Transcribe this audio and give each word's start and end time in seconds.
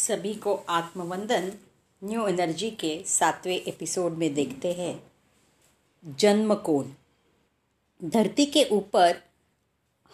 सभी 0.00 0.34
को 0.34 0.54
आत्मवंदन, 0.68 1.52
new 2.04 2.26
energy 2.26 2.70
के 2.70 3.02
सातवें 3.06 3.56
एपिसोड 3.56 4.12
में 4.12 4.34
देखते 4.34 4.72
हैं। 4.72 5.02
जन्म 6.18 6.54
कोण 6.54 6.84
धरती 8.04 8.44
के 8.44 8.64
ऊपर 8.72 9.16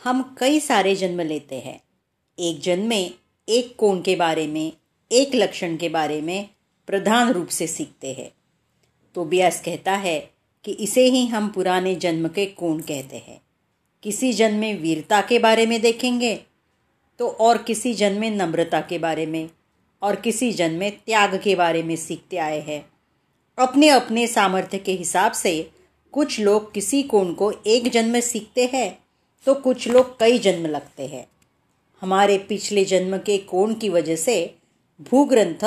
हम 0.04 0.36
कई 0.38 0.60
सारे 0.60 0.94
जन्म 0.94 1.20
लेते 1.20 1.58
हैं। 1.58 1.78
एक 2.38 2.60
जन्म 2.60 2.88
में 2.88 3.14
एक 3.48 3.74
कोण 3.76 4.00
के 4.00 4.16
बारे 4.16 4.46
में, 4.46 4.72
एक 5.12 5.34
लक्षण 5.34 5.76
के 5.76 5.88
बारे 5.88 6.20
में 6.20 6.48
प्रधान 6.86 7.32
रूप 7.32 7.48
से 7.48 7.66
सीखते 7.66 8.12
हैं। 8.12 8.30
तो 9.14 9.24
ब्यास 9.24 9.62
कहता 9.64 9.96
है 9.96 10.18
कि 10.64 10.72
इसे 10.72 11.04
ही 11.04 11.26
हम 11.26 11.48
पुराने 11.48 11.94
जन्म 11.94 12.28
के 12.28 12.46
कोण 12.46 12.80
कहते 12.80 13.16
हैं। 13.16 13.40
किसी 14.02 14.32
जन्म 14.32 14.58
में 14.58 14.80
वीरता 14.80 15.20
के 15.20 15.38
बारे 15.38 15.66
में 15.66 15.80
देखेंगे 15.80 16.36
तो 17.18 17.28
और 17.28 17.56
किसी 17.58 17.94
जन्म 17.94 18.20
में 18.20 18.30
नम्रता 18.30 18.80
के 18.80 18.98
बारे 18.98 19.26
में 19.26 19.48
और 20.02 20.16
किसी 20.16 20.52
जन्म 20.52 20.78
में 20.78 20.90
त्याग 20.96 21.40
के 21.44 21.54
बारे 21.54 21.82
में 21.82 21.96
सीखते 21.96 22.36
आए 22.38 22.60
हैं। 22.60 22.84
अपने 23.58 23.88
अपने 23.88 24.26
सामर्थ्य 24.26 24.78
के 24.78 24.92
हिसाब 24.92 25.32
से 25.32 25.70
कुछ 26.14 26.38
लोग 26.40 26.72
किसी 26.72 27.02
कोण 27.02 27.32
को 27.34 27.52
एक 27.66 27.88
जन्म 27.88 28.20
सीखते 28.20 28.66
हैं 28.72 28.90
तो 29.46 29.54
कुछ 29.54 29.88
लोग 29.88 30.18
कई 30.20 30.38
जन्म 30.38 30.66
लगते 30.66 31.06
हैं। 31.06 31.26
हमारे 32.02 32.38
पिछले 32.38 32.84
जन्म 32.84 33.16
के 33.18 33.38
कोण 33.38 33.74
की 33.74 33.88
वजह 33.88 34.16
से 34.16 34.36
भूग्रंथ 35.00 35.64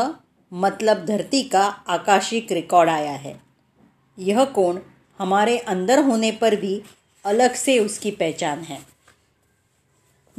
मतलब 0.51 1.05
धरती 1.05 1.41
का 1.43 1.63
आकाशिक 1.87 2.51
रिकॉर्ड 2.51 2.89
आया 2.89 3.11
है। 3.11 3.35
यह 4.17 4.43
कोण 4.45 4.79
हमारे 5.19 5.57
अंदर 5.57 5.99
होने 5.99 6.31
पर 6.31 6.55
भी 6.55 6.81
अलग 7.25 7.53
से 7.53 7.77
उसकी 7.79 8.11
पहचान 8.11 8.59
है। 8.59 8.79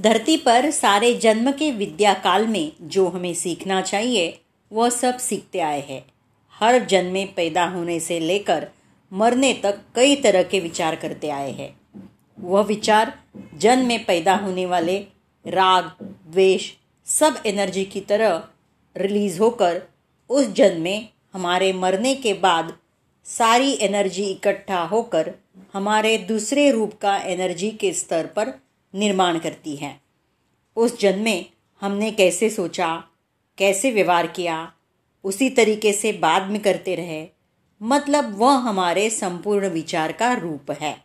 धरती 0.01 0.37
पर 0.37 0.71
सारे 0.71 1.15
जन्म 1.15 1.51
के 1.51 1.71
विद्या 1.71 2.13
काल 2.15 2.47
में 2.47 2.73
जो 2.83 3.09
हमें 3.09 3.35
सीखना 3.35 3.81
चाहिए, 3.81 4.33
वह 4.73 4.89
सब 4.89 5.19
सीखते 5.19 5.61
आए 5.61 5.81
हैं। 5.81 6.01
हर 6.61 6.84
जन्म 6.84 7.12
में 7.12 7.34
पैदा 7.34 7.65
होने 7.65 8.01
से 8.01 8.20
लेकर 8.20 8.65
मरने 9.12 9.53
तक 9.53 9.81
कई 9.95 10.15
तरह 10.15 10.42
के 10.42 10.61
विचार 10.61 10.95
करते 10.95 11.31
आए 11.31 11.51
हैं। 11.51 11.81
वह 12.41 12.62
विचार 12.62 13.12
जन्म 13.59 13.87
में 13.87 14.05
पैदा 14.05 14.34
होने 14.34 14.67
वाले 14.67 14.97
राग, 15.47 15.91
द्वेष, 16.03 16.70
सब 17.07 17.42
एनर्जी 17.47 17.85
की 17.85 18.01
तरह 18.01 18.42
रिलीज़ 18.97 19.41
होकर 19.41 19.83
उस 20.31 20.53
जन्म 20.53 20.83
में 20.83 21.09
हमारे 21.33 21.73
मरने 21.73 22.14
के 22.14 22.33
बाद 22.33 22.73
सारी 23.25 23.79
एनर्जी 23.81 24.25
इकट्ठा 24.25 24.83
होकर 24.83 25.31
हमारे 25.75 26.19
दूसरे 26.19 26.70
रूप 26.70 26.95
का 27.03 27.17
एनर्जी 27.17 27.70
के 27.70 27.92
स्तर 27.92 28.27
पर 28.27 28.47
निर्माण 28.94 29.38
करती 29.38 29.77
है। 29.77 30.00
उस 30.77 31.00
जन्म 31.00 31.22
में 31.22 31.44
हमने 31.83 32.10
कैसे 32.10 32.50
सोचा, 32.50 33.05
कैसे 33.58 33.91
व्यवहार 33.91 34.27
किया, 34.27 34.72
उसी 35.24 35.50
तरीके 35.50 35.92
से 35.92 36.12
बाद 36.12 36.50
में 36.50 36.60
करते 36.62 36.94
रहे 36.94 37.27
मतलब 37.83 38.34
वह 38.38 38.52
हमारे 38.52 39.11
संपूर्ण 39.11 39.68
विचार 39.68 40.12
का 40.12 40.33
रूप 40.33 40.70
है। 40.70 41.05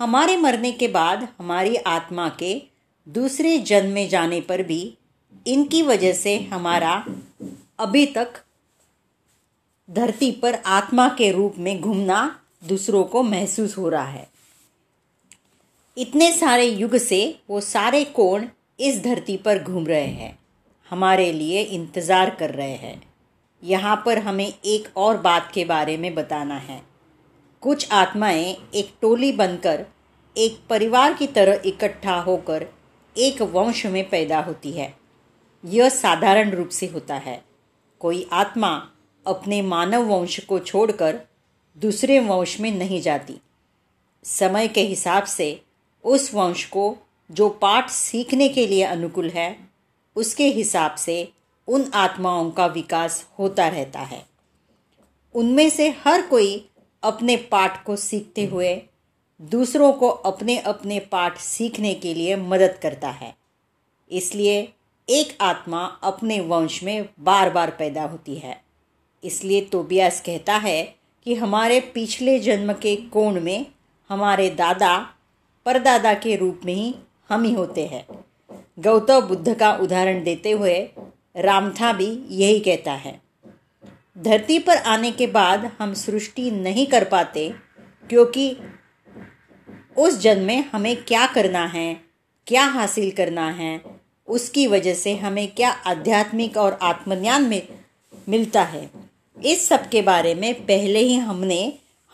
हमारे 0.00 0.36
मरने 0.36 0.72
के 0.72 0.88
बाद 0.88 1.28
हमारी 1.38 1.76
आत्मा 1.76 2.28
के 2.28 2.62
दूसरे 3.08 3.58
जन्म 3.58 3.90
में 3.90 4.08
जाने 4.08 4.40
पर 4.40 4.62
भी 4.62 4.94
इनकी 5.46 5.82
वजह 5.82 6.12
से 6.12 6.38
हमारा 6.38 7.04
अभी 7.78 8.06
तक 8.06 8.28
धरती 9.90 10.30
पर 10.30 10.54
आत्मा 10.54 11.08
के 11.08 11.30
रूप 11.32 11.54
में 11.58 11.80
घूमना 11.80 12.40
दूसरों 12.68 13.04
को 13.04 13.22
महसूस 13.22 13.78
हो 13.78 13.88
रहा 13.88 14.08
है। 14.08 14.37
इतने 15.98 16.30
सारे 16.32 16.64
युग 16.64 16.96
से 16.96 17.38
वो 17.50 17.60
सारे 17.60 18.04
कोण 18.04 18.46
इस 18.80 19.02
धरती 19.04 19.36
पर 19.36 19.62
घूम 19.62 19.86
रहे 19.86 20.06
हैं। 20.06 20.38
हमारे 20.90 21.32
लिए 21.32 21.62
इंतज़ार 21.62 22.30
कर 22.30 22.50
रहे 22.50 22.74
हैं। 22.74 23.00
यहाँ 23.62 24.02
पर 24.06 24.18
हमें 24.18 24.46
एक 24.46 24.88
और 24.96 25.16
बात 25.16 25.50
के 25.54 25.64
बारे 25.64 25.96
में 25.96 26.14
बताना 26.14 26.56
है। 26.58 26.80
कुछ 27.62 27.90
आत्माएँ 27.92 28.56
एक 28.74 28.94
टोली 29.00 29.32
बनकर, 29.32 29.84
एक 30.36 30.60
परिवार 30.70 31.14
की 31.14 31.26
तरह 31.26 31.62
इकट्ठा 31.66 32.20
होकर 32.20 32.66
एक 33.16 33.42
वंश 33.42 33.86
में 33.86 34.08
पैदा 34.10 34.40
होती 34.40 34.72
है। 34.72 34.92
यह 35.64 35.88
साधारण 35.88 36.50
रूप 36.50 36.68
से 36.68 36.86
होता 36.86 37.14
है। 37.14 37.42
कोई 38.00 38.28
आत्मा 38.32 38.88
अपने 39.26 39.62
मानव 39.62 40.04
वंश 40.06 40.40
को 40.40 40.58
छोड़कर 40.58 41.20
दूसरे 41.76 42.18
वंश 42.20 42.60
में 42.60 42.70
नहीं 42.72 43.00
जाती। 43.00 43.40
समय 44.24 44.68
के 44.68 44.80
हिसाब 44.80 45.24
से 45.24 45.60
उस 46.04 46.34
वंश 46.34 46.64
को 46.64 46.96
जो 47.30 47.48
पाठ 47.48 47.90
सीखने 47.90 48.48
के 48.48 48.66
लिए 48.66 48.82
अनुकूल 48.82 49.30
है, 49.30 49.56
उसके 50.16 50.46
हिसाब 50.48 50.94
से 50.94 51.32
उन 51.68 51.90
आत्माओं 51.94 52.50
का 52.50 52.66
विकास 52.66 53.26
होता 53.38 53.68
रहता 53.68 54.00
है। 54.00 54.26
उनमें 55.34 55.70
से 55.70 55.88
हर 55.90 56.22
कोई 56.22 56.68
अपने 57.02 57.36
पाठ 57.36 57.84
को 57.84 57.96
सीखते 57.96 58.44
हुए 58.44 58.82
दूसरों 59.40 59.92
को 59.92 60.08
अपने 60.08 60.58
अपने 60.58 60.98
पाठ 61.00 61.38
सीखने 61.38 61.94
के 61.94 62.14
लिए 62.14 62.36
मदद 62.36 62.78
करता 62.82 63.10
है। 63.10 63.34
इसलिए 64.10 64.68
एक 65.08 65.36
आत्मा 65.40 65.84
अपने 66.02 66.40
वंश 66.40 66.82
में 66.82 67.04
बार 67.18 67.50
बार 67.50 67.70
पैदा 67.70 68.02
होती 68.02 68.34
है। 68.34 68.62
इसलिए 69.24 69.60
तोबियास 69.60 70.20
कहता 70.20 70.56
है 70.56 70.82
कि 71.24 71.34
हमारे 71.34 71.80
पिछले 71.80 72.38
जन्म 72.38 72.72
के 72.72 72.96
कोण 72.96 73.40
में 73.40 73.66
हमारे 74.08 74.50
दादा 74.50 75.14
परदादा 75.68 76.12
के 76.14 76.36
रूप 76.36 76.60
में 76.64 76.74
ही 76.74 76.94
हम 77.28 77.42
ही 77.42 77.52
होते 77.54 77.84
हैं। 77.86 78.04
गौतम 78.78 79.20
बुद्ध 79.20 79.54
का 79.54 79.72
उदाहरण 79.72 80.22
देते 80.24 80.50
हुए 80.50 80.78
रामथा 81.36 81.92
भी 81.92 82.06
यही 82.30 82.60
कहता 82.60 82.92
है। 82.92 83.20
धरती 84.18 84.58
पर 84.58 84.76
आने 84.76 85.10
के 85.10 85.26
बाद 85.26 85.70
हम 85.78 85.92
सृष्टि 85.94 86.50
नहीं 86.50 86.86
कर 86.86 87.04
पाते, 87.04 87.54
क्योंकि 88.10 88.56
उस 89.96 90.18
जन्म 90.20 90.44
में 90.44 90.64
हमें 90.72 90.96
क्या 91.04 91.26
करना 91.26 91.64
है, 91.66 92.00
क्या 92.46 92.64
हासिल 92.64 93.10
करना 93.10 93.50
है, 93.50 93.80
उसकी 94.28 94.66
वजह 94.66 94.94
से 94.94 95.14
हमें 95.16 95.46
क्या 95.48 95.70
आध्यात्मिक 95.70 96.56
और 96.56 96.78
आत्मज्ञान 96.82 97.42
में 97.42 97.62
मिलता 98.28 98.62
है। 98.62 98.90
इस 99.44 99.68
सब 99.68 99.88
के 99.88 100.02
बारे 100.02 100.34
में 100.34 100.54
पहले 100.54 100.98
ही 100.98 101.16
हमने 101.16 101.60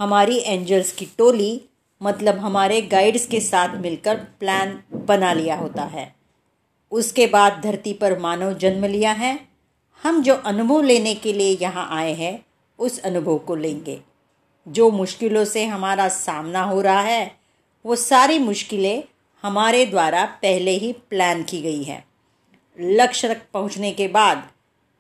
हमारी 0.01 0.39
एंजल्स 0.39 0.93
की 0.93 1.07
टोली 1.19 1.61
मतलब 2.03 2.39
हमारे 2.39 2.81
गाइड्स 2.81 3.27
के 3.27 3.41
साथ 3.41 3.69
मिलकर 3.77 4.17
प्लान 4.17 4.83
बना 4.93 5.33
लिया 5.33 5.57
होता 5.57 5.85
है। 5.85 6.15
उसके 6.91 7.27
बाद 7.27 7.61
धरती 7.65 7.93
पर 7.93 8.19
मानव 8.19 8.55
जन्म 8.55 8.85
लिया 8.85 9.13
है। 9.13 9.49
हम 10.03 10.23
जो 10.23 10.35
अनुभव 10.35 10.83
लेने 10.83 11.15
के 11.15 11.33
लिए 11.33 11.59
यहाँ 11.63 11.89
आए 11.91 12.15
हैं, 12.15 12.45
उस 12.79 13.03
अनुभव 13.03 13.39
को 13.39 13.55
लेंगे। 13.55 14.01
जो 14.69 14.91
मुश्किलों 14.91 15.45
से 15.45 15.65
हमारा 15.65 16.09
सामना 16.09 16.63
हो 16.63 16.81
रहा 16.81 17.01
है, 17.01 17.37
वो 17.87 17.97
सारी 17.97 18.39
मुश्किलें 18.39 19.05
हमारे 19.43 19.87
द्वारा 19.87 20.25
पहले 20.25 20.71
ही 20.71 20.93
प्लान 20.93 21.43
की 21.43 21.61
गई 21.63 21.83
है। 21.83 22.05
लक्ष्य 22.81 23.29
तक 23.29 23.43
पहुँचने 23.53 23.93
के 23.93 24.09
बाद, 24.09 24.51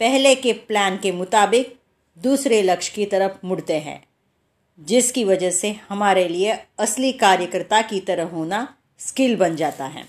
पहले 0.00 0.34
के 0.34 0.52
प्लान 0.52 0.96
के 0.96 1.12
मुताबिक 1.12 1.78
दूसरे 2.18 2.62
लक्ष्य 2.62 2.92
की 2.94 3.06
तरफ़ 3.06 3.46
मुड़ते 3.46 3.78
हैं। 3.78 4.02
जिसकी 4.78 5.24
वजह 5.24 5.50
से 5.50 5.70
हमारे 5.88 6.28
लिए 6.28 6.52
असली 6.78 7.12
कार्यकर्ता 7.12 7.80
की 7.82 8.00
तरह 8.00 8.24
होना 8.24 8.66
स्किल 8.98 9.36
बन 9.36 9.56
जाता 9.56 9.86
है। 9.86 10.04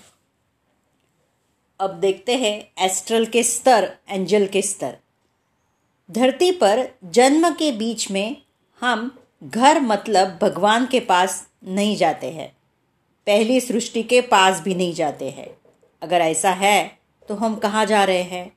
अब 1.80 1.90
देखते 1.90 2.36
हैं 2.36 2.84
एस्ट्रल 2.86 3.26
के 3.26 3.42
स्तर, 3.42 3.96
एंजल 4.08 4.46
के 4.46 4.62
स्तर। 4.62 4.96
धरती 6.10 6.50
पर 6.50 6.86
जन्म 7.04 7.50
के 7.50 7.72
बीच 7.72 8.10
में 8.10 8.36
हम 8.82 9.18
घर 9.44 9.80
मतलब 9.80 10.38
भगवान 10.42 10.86
के 10.86 11.00
पास 11.00 11.46
नहीं 11.64 11.96
जाते 11.96 12.30
हैं। 12.30 12.48
पहली 13.26 13.60
सृष्टि 13.60 14.02
के 14.02 14.20
पास 14.20 14.60
भी 14.60 14.74
नहीं 14.74 14.94
जाते 14.94 15.30
हैं। 15.30 15.48
अगर 16.02 16.20
ऐसा 16.20 16.50
है 16.50 16.98
तो 17.28 17.34
हम 17.34 17.54
कहाँ 17.54 17.84
जा 17.86 18.04
रहे 18.04 18.22
हैं? 18.22 18.52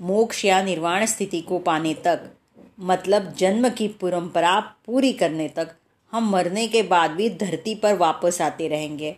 मोक्ष 0.00 0.44
या 0.44 0.62
निर्वाण 0.62 1.04
स्थिति 1.06 1.40
को 1.40 1.58
पाने 1.58 1.94
तक 1.94 2.20
मतलब 2.78 3.32
जन्म 3.32 3.68
की 3.68 3.88
परंपरा 3.88 4.60
पूरी 4.60 5.12
करने 5.12 5.48
तक 5.48 5.74
हम 6.12 6.30
मरने 6.30 6.66
के 6.68 6.82
बाद 6.82 7.10
भी 7.10 7.30
धरती 7.30 7.74
पर 7.74 7.96
वापस 7.96 8.40
आते 8.42 8.68
रहेंगे। 8.68 9.16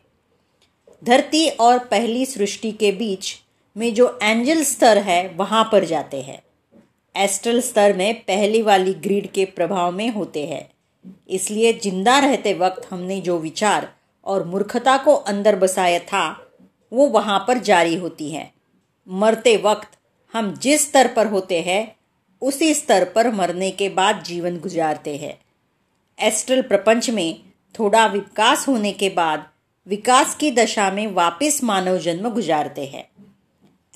धरती 1.04 1.48
और 1.48 1.78
पहली 1.78 2.26
सृष्टि 2.26 2.72
के 2.72 2.92
बीच 2.92 3.34
में 3.76 3.94
जो 3.94 4.18
एंजल 4.22 4.62
स्तर 4.62 4.98
है, 4.98 5.28
वहाँ 5.28 5.68
पर 5.72 5.84
जाते 5.84 6.20
हैं। 6.22 6.42
एस्ट्रल 7.14 7.60
स्तर 7.60 7.96
में 7.96 8.14
पहली 8.14 8.62
वाली 8.62 8.94
ग्रीड 8.94 9.30
के 9.30 9.44
प्रभाव 9.44 9.92
में 9.92 10.08
होते 10.10 10.46
हैं। 10.46 10.68
इसलिए 11.30 11.72
ज़िंदा 11.72 12.18
रहते 12.18 12.54
वक्त 12.54 12.86
हमने 12.90 13.20
जो 13.20 13.38
विचार 13.38 13.88
और 14.26 14.44
मूर्खता 14.44 14.96
को 14.96 15.14
अंदर 15.14 15.56
बसाया 15.56 15.98
था, 15.98 16.28
वो 16.92 17.06
वहाँ 17.06 17.44
पर 17.48 17.58
जारी 17.58 17.94
होती 17.94 18.30
है। 18.30 18.50
मरते 19.08 19.56
वक्त 19.56 19.98
हम 20.34 20.54
जिस 20.54 20.88
स्तर 20.88 21.12
पर 21.12 21.26
होते 21.26 21.60
हैं 21.60 21.95
उसी 22.40 22.74
स्तर 22.74 23.04
पर 23.04 23.30
मरने 23.30 23.70
के 23.70 23.88
बाद 23.88 24.22
जीवन 24.22 24.58
गुजारते 24.58 25.16
हैं। 25.16 25.38
एस्ट्रल 26.18 26.62
प्रपंच 26.62 27.10
में 27.10 27.40
थोड़ा 27.78 28.06
विकास 28.06 28.68
होने 28.68 28.92
के 28.92 29.08
बाद 29.08 29.48
विकास 29.86 30.34
की 30.34 30.50
दशा 30.50 30.90
में 30.90 31.06
वापस 31.06 31.60
मानव 31.64 31.98
जन्म 31.98 32.28
गुजारते 32.28 32.86
हैं। 32.86 33.08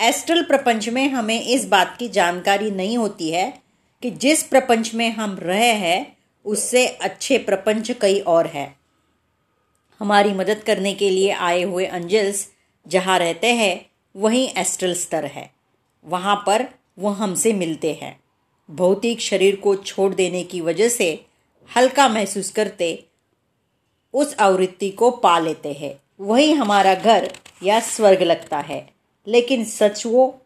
एस्ट्रल 0.00 0.42
प्रपंच 0.42 0.88
में 0.88 1.08
हमें 1.08 1.40
इस 1.40 1.69
बात 1.69 1.96
की 1.98 2.08
जानकारी 2.08 2.70
नहीं 2.70 2.98
होती 2.98 3.31
है 3.31 3.62
कि 4.02 4.10
जिस 4.10 4.42
प्रपंच 4.42 4.94
में 4.94 5.10
हम 5.10 5.38
रहे 5.38 5.72
हैं, 5.72 6.16
उससे 6.44 6.87
अच्छे 6.87 7.38
प्रपंच 7.38 7.92
कई 8.00 8.20
और 8.20 8.46
है। 8.46 8.76
हमारी 10.00 10.32
मदद 10.32 10.62
करने 10.66 10.94
के 10.94 11.10
लिए 11.10 11.31
आए 11.31 11.62
हुए 11.62 11.87
अंजल्स 11.87 12.48
जहाँ 12.88 13.19
रहते 13.19 13.46
हैं, 13.46 13.90
वहीं 14.16 14.48
एस्ट्रल 14.48 14.94
स्तर 14.94 15.25
है। 15.25 15.50
वहाँ 16.04 16.44
पर 16.46 16.66
वो 16.98 17.08
हमसे 17.08 17.52
मिलते 17.52 17.92
हैं। 17.92 18.19
भौतिक 18.70 19.20
शरीर 19.20 19.56
को 19.56 19.75
छोड़ 19.76 20.12
देने 20.14 20.43
की 20.44 20.61
वजह 20.61 20.88
से 20.88 21.08
हल्का 21.70 22.08
महसूस 22.08 22.50
करते 22.50 22.93
उस 24.14 24.34
आवृत्ति 24.40 24.90
को 24.90 25.11
पा 25.19 25.38
लेते 25.38 25.72
हैं। 25.72 25.94
वही 26.20 26.52
हमारा 26.52 26.94
घर 26.94 27.31
या 27.62 27.81
स्वर्ग 27.81 28.22
लगता 28.22 28.58
है, 28.58 28.88
लेकिन 29.26 29.64
सच 29.64 30.05
वो 30.06 30.38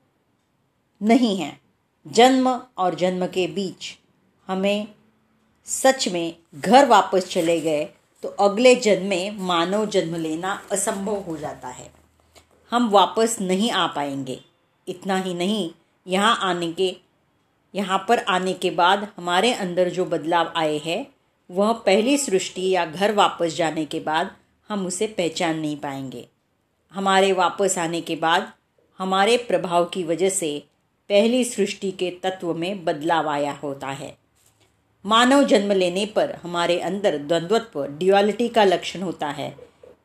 नहीं 1.01 1.37
है। 1.37 1.59
जन्म 2.07 2.49
और 2.79 2.95
जन्म 2.95 3.27
के 3.27 3.47
बीच 3.47 3.97
हमें 4.49 4.87
सच 5.67 6.09
में 6.09 6.35
घर 6.55 6.87
वापस 6.87 7.29
चले 7.29 7.61
गए 7.61 7.85
तो 8.25 8.29
अगले 8.41 8.75
जन्म 8.77 9.07
में 9.07 9.39
मानव 9.39 9.87
जन्म 9.87 10.15
लेना 10.17 10.53
असंभव 10.73 11.19
हो 11.21 11.37
जाता 11.37 11.69
है। 11.69 11.91
हम 12.73 12.89
वापस 12.91 13.37
नहीं 13.41 13.71
आ 13.71 13.87
पाएँगे। 13.87 14.41
इतना 14.87 15.17
ही 15.17 15.35
नहीं, 15.35 15.71
यहाँ 16.07 16.39
आने 16.43 16.73
के 16.73 16.97
यहाँ 17.75 18.07
पर 18.09 18.19
आने 18.19 18.53
के 18.53 18.71
बाद 18.71 19.09
हमारे 19.17 19.53
अंदर 19.53 19.91
जो 19.91 20.05
बदलाव 20.05 20.53
आए 20.57 20.79
हैं, 20.79 21.07
वह 21.51 21.73
पहली 21.73 22.19
सृष्टि 22.19 22.71
या 22.71 22.87
घर 22.87 23.13
वापस 23.13 23.57
जाने 23.57 23.85
के 23.85 24.01
बाद 24.01 24.37
हम 24.69 24.87
उसे 24.87 25.07
पहचान 25.07 25.59
नहीं 25.59 25.77
पाएँगे। 25.77 26.29
हमारे 26.93 27.33
वापस 27.33 27.79
आने 27.79 28.01
के 28.01 28.17
बाद 28.17 28.53
हमारे 28.99 29.37
प्रभाव 29.37 29.85
की 29.85 30.05
वजह 30.05 30.29
से 30.29 30.67
पहली 31.09 31.45
सृष्टि 31.45 31.91
के 31.91 32.11
तत्व 32.11 32.55
में 32.55 32.85
बदलाव 32.85 33.29
आया 33.29 33.53
होता 33.53 33.89
है। 33.89 34.17
मानव 35.07 35.43
जन्म 35.43 35.73
लेने 35.73 36.07
पर 36.07 36.31
हमारे 36.43 36.81
अंदर 36.81 37.19
द्वंद्वत्व 37.19 37.87
ड्युअलिटी 37.87 38.49
का 38.49 38.65
लक्षण 38.65 39.03
होता 39.03 39.29
है। 39.29 39.57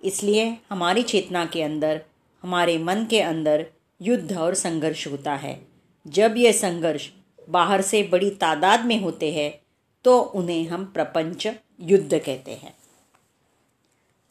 इसलिए 0.03 0.57
हमारी 0.69 1.03
चेतना 1.03 1.45
के 1.45 1.63
अंदर, 1.63 2.01
हमारे 2.43 2.77
मन 2.77 3.05
के 3.09 3.21
अंदर 3.21 3.65
युद्ध 4.01 4.37
और 4.37 4.53
संघर्ष 4.53 5.07
होता 5.07 5.35
है। 5.35 5.61
जब 6.07 6.33
यह 6.37 6.51
संघर्ष 6.51 7.09
बाहर 7.49 7.81
से 7.81 8.03
बड़ी 8.03 8.29
तादाद 8.29 8.85
में 8.85 9.01
होते 9.01 9.31
हैं 9.31 9.59
तो 10.03 10.19
उन्हें 10.19 10.67
हम 10.67 10.85
प्रपंच 10.85 11.47
युद्ध 11.81 12.19
कहते 12.19 12.51
हैं। 12.51 12.75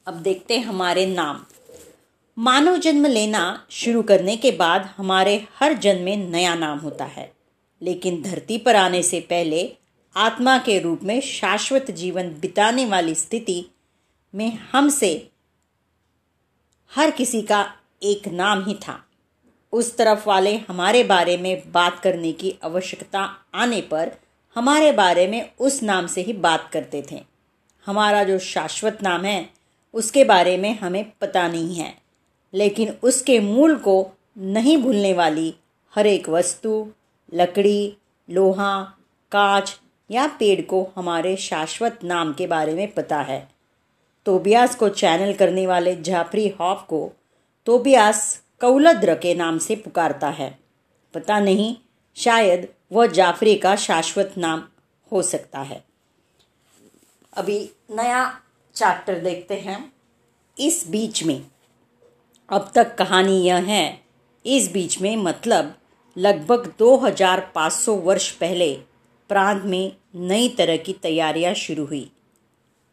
अब 0.06 0.14
देखते 0.14 0.58
हैं 0.58 0.64
हमारे 0.64 1.06
नाम। 1.06 1.44
मानव 2.38 2.76
जन्म 2.76 3.06
लेना 3.06 3.66
शुरू 3.70 4.02
करने 4.02 4.36
के 4.36 4.50
बाद 4.50 4.94
हमारे 4.96 5.46
हर 5.54 5.72
जन्म 5.72 6.02
में 6.02 6.16
नया 6.16 6.54
नाम 6.54 6.78
होता 6.78 7.04
है। 7.04 7.32
लेकिन 7.82 8.22
धरती 8.22 8.58
पर 8.58 8.76
आने 8.76 9.02
से 9.02 9.20
पहले 9.20 9.76
आत्मा 10.16 10.58
के 10.58 10.78
रूप 10.78 11.00
में 11.02 11.20
शाश्वत 11.20 11.90
जीवन 11.90 12.30
बिताने 12.40 12.86
वाली 12.86 13.14
स्थिति 13.14 13.64
में 14.34 14.58
हमसे 14.72 15.30
हर 16.96 17.10
किसी 17.10 17.42
का 17.42 17.72
एक 18.02 18.28
नाम 18.28 18.64
ही 18.64 18.74
था। 18.74 19.07
उस 19.72 19.96
तरफ़ 19.96 20.28
वाले 20.28 20.56
हमारे 20.56 21.04
बारे 21.04 21.36
में 21.36 21.72
बात 21.72 22.00
करने 22.00 22.32
की 22.32 22.54
आवश्यकता 22.62 23.34
आने 23.54 23.80
पर 23.80 24.08
हमारे 24.54 24.92
बारे 24.92 25.26
में 25.26 25.42
उस 25.58 25.82
नाम 25.82 26.06
से 26.06 26.20
ही 26.22 26.32
बात 26.32 26.70
करते 26.72 27.02
थे। 27.10 27.24
हमारा 27.86 28.24
जो 28.24 28.38
शाश्वत 28.38 28.98
नाम 29.02 29.24
है, 29.24 29.44
उसके 29.92 30.24
बारे 30.24 30.56
में 30.56 30.78
हमें 30.78 31.04
पता 31.20 31.48
नहीं 31.48 31.74
है। 31.74 31.94
लेकिन 32.54 32.94
उसके 33.02 33.40
मूल 33.40 33.76
को 33.76 34.06
नहीं 34.36 34.78
भूलने 34.78 35.12
वाली 35.12 35.54
हर 35.96 36.06
एक 36.06 36.28
वस्तु, 36.28 36.92
लकड़ी, 37.34 37.96
लोहा, 38.30 38.82
कांच 39.32 39.80
या 40.10 40.26
पेड़ 40.26 40.60
को 40.60 40.92
हमारे 40.96 41.36
शाश्वत 41.36 41.98
नाम 42.04 42.32
के 42.32 42.46
बारे 42.46 42.74
में 42.74 42.88
पता 42.88 43.20
है। 43.20 43.48
तोबियास 44.26 44.76
को 44.76 44.88
चैनल 44.88 45.32
करने 45.32 45.66
वाले 45.66 45.96
जाफरी 45.96 46.48
हॉफ 46.48 46.84
को 46.88 47.12
तोबियास 47.66 48.42
कौलद्र 48.60 49.14
के 49.14 49.34
नाम 49.34 49.58
से 49.58 49.76
पुकारता 49.76 50.28
है। 50.28 50.58
पता 51.14 51.40
नहीं, 51.40 51.76
शायद 52.16 52.68
वह 52.92 53.06
जाफरी 53.06 53.56
का 53.56 53.76
शाश्वत 53.76 54.34
नाम 54.38 54.68
हो 55.12 55.22
सकता 55.22 55.60
है। 55.60 55.84
अभी 57.32 57.70
नया 57.90 58.40
चैप्टर 58.74 59.18
देखते 59.18 59.54
हैं। 59.54 59.92
इस 60.58 60.84
बीच 60.88 61.24
में, 61.24 61.44
अब 62.48 62.72
तक 62.74 62.94
कहानी 62.94 63.42
यह 63.42 63.56
है, 63.56 64.00
इस 64.46 64.72
बीच 64.72 65.00
में 65.00 65.16
मतलब 65.16 65.74
लगभग 66.18 66.72
2500 66.78 67.94
वर्ष 67.94 68.30
पहले 68.30 68.74
प्रांत 69.28 69.62
में 69.64 69.92
नई 70.14 70.48
तरह 70.48 70.76
की 70.76 70.92
तैयारियाँ 70.92 71.54
शुरू 71.54 71.84
हुई। 71.84 72.12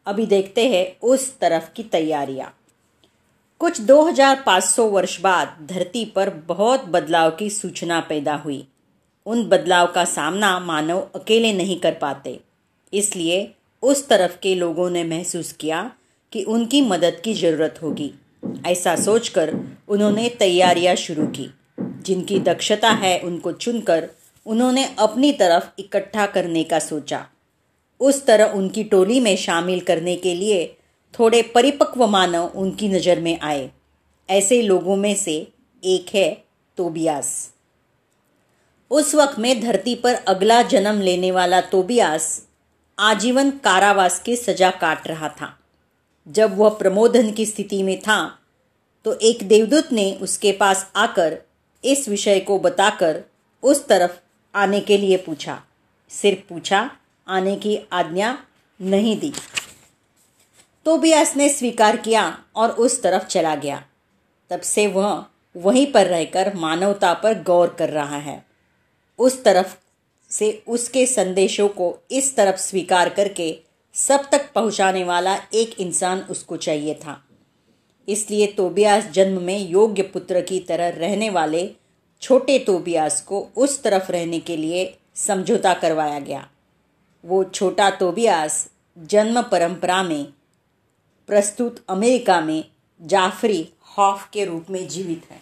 अभी 0.05 0.25
देखते 0.25 0.69
हैं 0.69 0.99
उस 1.01 1.39
तरफ़ 1.39 1.73
की 1.73 1.83
तैयारियाँ। 1.83 2.57
कुछ 3.59 3.81
2500 3.81 4.87
वर्ष 4.89 5.21
बाद 5.21 5.57
धरती 5.61 6.05
पर 6.05 6.29
बहुत 6.29 6.85
बदलाव 6.85 7.31
की 7.31 7.49
सूचना 7.49 7.99
पैदा 7.99 8.35
हुई। 8.35 8.67
उन 9.25 9.43
बदलाव 9.43 9.87
का 9.87 10.05
सामना 10.05 10.59
मानव 10.59 11.09
अकेले 11.15 11.53
नहीं 11.53 11.79
कर 11.79 11.93
पाते। 11.93 12.39
इसलिए 12.93 13.53
उस 13.81 14.07
तरफ़ 14.07 14.37
के 14.37 14.55
लोगों 14.55 14.89
ने 14.89 15.03
महसूस 15.03 15.51
किया 15.51 15.91
कि 16.31 16.43
उनकी 16.43 16.81
मदद 16.81 17.21
की 17.23 17.33
ज़रूरत 17.33 17.79
होगी। 17.83 18.13
ऐसा 18.65 18.95
सोचकर 18.95 19.55
उन्होंने 19.87 20.29
तैयारियाँ 20.29 20.95
शुरू 20.95 21.27
की। 21.27 21.53
जिनकी 21.79 22.39
दक्षता 22.39 22.89
है 22.89 23.19
उनको 23.19 23.51
चुनकर 23.51 24.09
उन्होंने 24.45 24.95
अपनी 24.99 25.31
तरफ़ 25.31 25.69
इकट्ठा 25.79 26.25
करने 26.25 26.63
का 26.63 26.79
सोचा। 26.79 27.27
उस 27.99 28.25
तरह 28.25 28.45
उनकी 28.45 28.83
टोली 28.83 29.19
में 29.19 29.37
शामिल 29.37 29.79
करने 29.79 30.15
के 30.15 30.35
लिए 30.35 30.74
थोड़े 31.15 31.41
परिपक्व 31.55 32.05
मानव 32.07 32.51
उनकी 32.55 32.87
नज़र 32.89 33.19
में 33.19 33.39
आए। 33.39 33.69
ऐसे 34.29 34.61
लोगों 34.61 34.95
में 34.95 35.15
से 35.15 35.35
एक 35.83 36.15
है 36.15 36.29
तोबियास। 36.77 37.33
उस 38.91 39.13
वक्त 39.15 39.39
में 39.39 39.59
धरती 39.61 39.95
पर 39.95 40.13
अगला 40.27 40.61
जन्म 40.63 41.01
लेने 41.01 41.31
वाला 41.31 41.61
तोबियास 41.61 42.27
आजीवन 42.97 43.49
कारावास 43.63 44.19
की 44.19 44.35
सजा 44.35 44.71
काट 44.71 45.07
रहा 45.07 45.29
था। 45.29 45.55
जब 46.27 46.57
वह 46.57 46.69
प्रमोदन 46.69 47.31
की 47.31 47.45
स्थिति 47.45 47.81
में 47.83 47.99
था 47.99 48.17
तो 49.05 49.13
एक 49.21 49.47
देवदूत 49.47 49.91
ने 49.91 50.11
उसके 50.21 50.51
पास 50.51 50.85
आकर 50.95 51.37
इस 51.83 52.07
विषय 52.09 52.39
को 52.39 52.57
बताकर 52.59 53.21
उस 53.63 53.85
तरफ़ 53.87 54.11
आने 54.53 54.79
के 54.81 54.97
लिए 54.97 55.17
पूछा। 55.17 55.61
सिर्फ़ 56.11 56.47
पूछा, 56.49 56.89
आने 57.27 57.55
की 57.55 57.77
आज्ञा 57.93 58.37
नहीं 58.79 59.17
दी। 59.19 59.31
तो 60.85 60.97
भी 60.97 61.13
ने 61.35 61.49
स्वीकार 61.49 61.97
किया 61.97 62.37
और 62.55 62.69
उस 62.69 63.01
तरफ़ 63.01 63.25
चला 63.25 63.55
गया। 63.55 63.83
तब 64.49 64.61
से 64.61 64.87
वह 64.87 65.25
वहीं 65.57 65.91
पर 65.91 66.05
रहकर 66.05 66.55
मानवता 66.55 67.13
पर 67.13 67.43
गौर 67.43 67.75
कर 67.79 67.89
रहा 67.89 68.17
है। 68.17 68.45
उस 69.19 69.43
तरफ़ 69.43 69.75
से 70.29 70.63
उसके 70.67 71.05
संदेशों 71.05 71.67
को 71.67 71.97
इस 72.11 72.35
तरफ़ 72.35 72.55
स्वीकार 72.55 73.09
करके 73.09 73.59
सब 73.93 74.29
तक 74.31 74.53
पहुँचाने 74.53 75.03
वाला 75.03 75.35
एक 75.53 75.79
इंसान 75.79 76.19
उसको 76.19 76.57
चाहिए 76.57 76.93
था। 76.93 77.23
इसलिए 78.09 78.47
तोबियास 78.47 79.05
जन्म 79.05 79.41
में 79.41 79.69
योग्य 79.69 80.03
पुत्र 80.03 80.41
की 80.41 80.59
तरह 80.59 80.89
रहने 80.89 81.29
वाले 81.29 81.69
छोटे 82.21 82.59
तोबियास 82.59 83.21
को 83.21 83.47
उस 83.55 83.83
तरफ़ 83.83 84.11
रहने 84.11 84.39
के 84.39 84.57
लिए 84.57 84.97
समझौता 85.15 85.73
करवाया 85.73 86.19
गया। 86.19 86.49
वो 87.25 87.43
छोटा 87.43 87.89
तोबियास 87.89 88.69
जन्म 88.97 89.41
परंपरा 89.41 90.03
में 90.03 90.33
प्रस्तुत 91.27 91.75
अमेरिका 91.89 92.41
में 92.41 92.63
जाफरी 93.01 93.69
हॉफ 93.97 94.29
के 94.33 94.45
रूप 94.45 94.65
में 94.69 94.87
जीवित 94.87 95.31
है। 95.31 95.41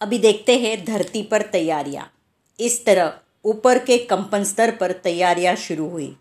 अभी 0.00 0.18
देखते 0.18 0.58
हैं 0.58 0.84
धरती 0.84 1.22
पर 1.22 1.42
तैयारियाँ। 1.42 2.12
इस 2.60 2.84
तरह 2.84 3.18
ऊपर 3.44 3.78
के 3.78 3.98
कंपन 3.98 4.44
स्तर 4.44 4.76
पर 4.76 4.92
तैयारियाँ 4.92 5.54
शुरू 5.56 5.88
हुई, 5.88 6.16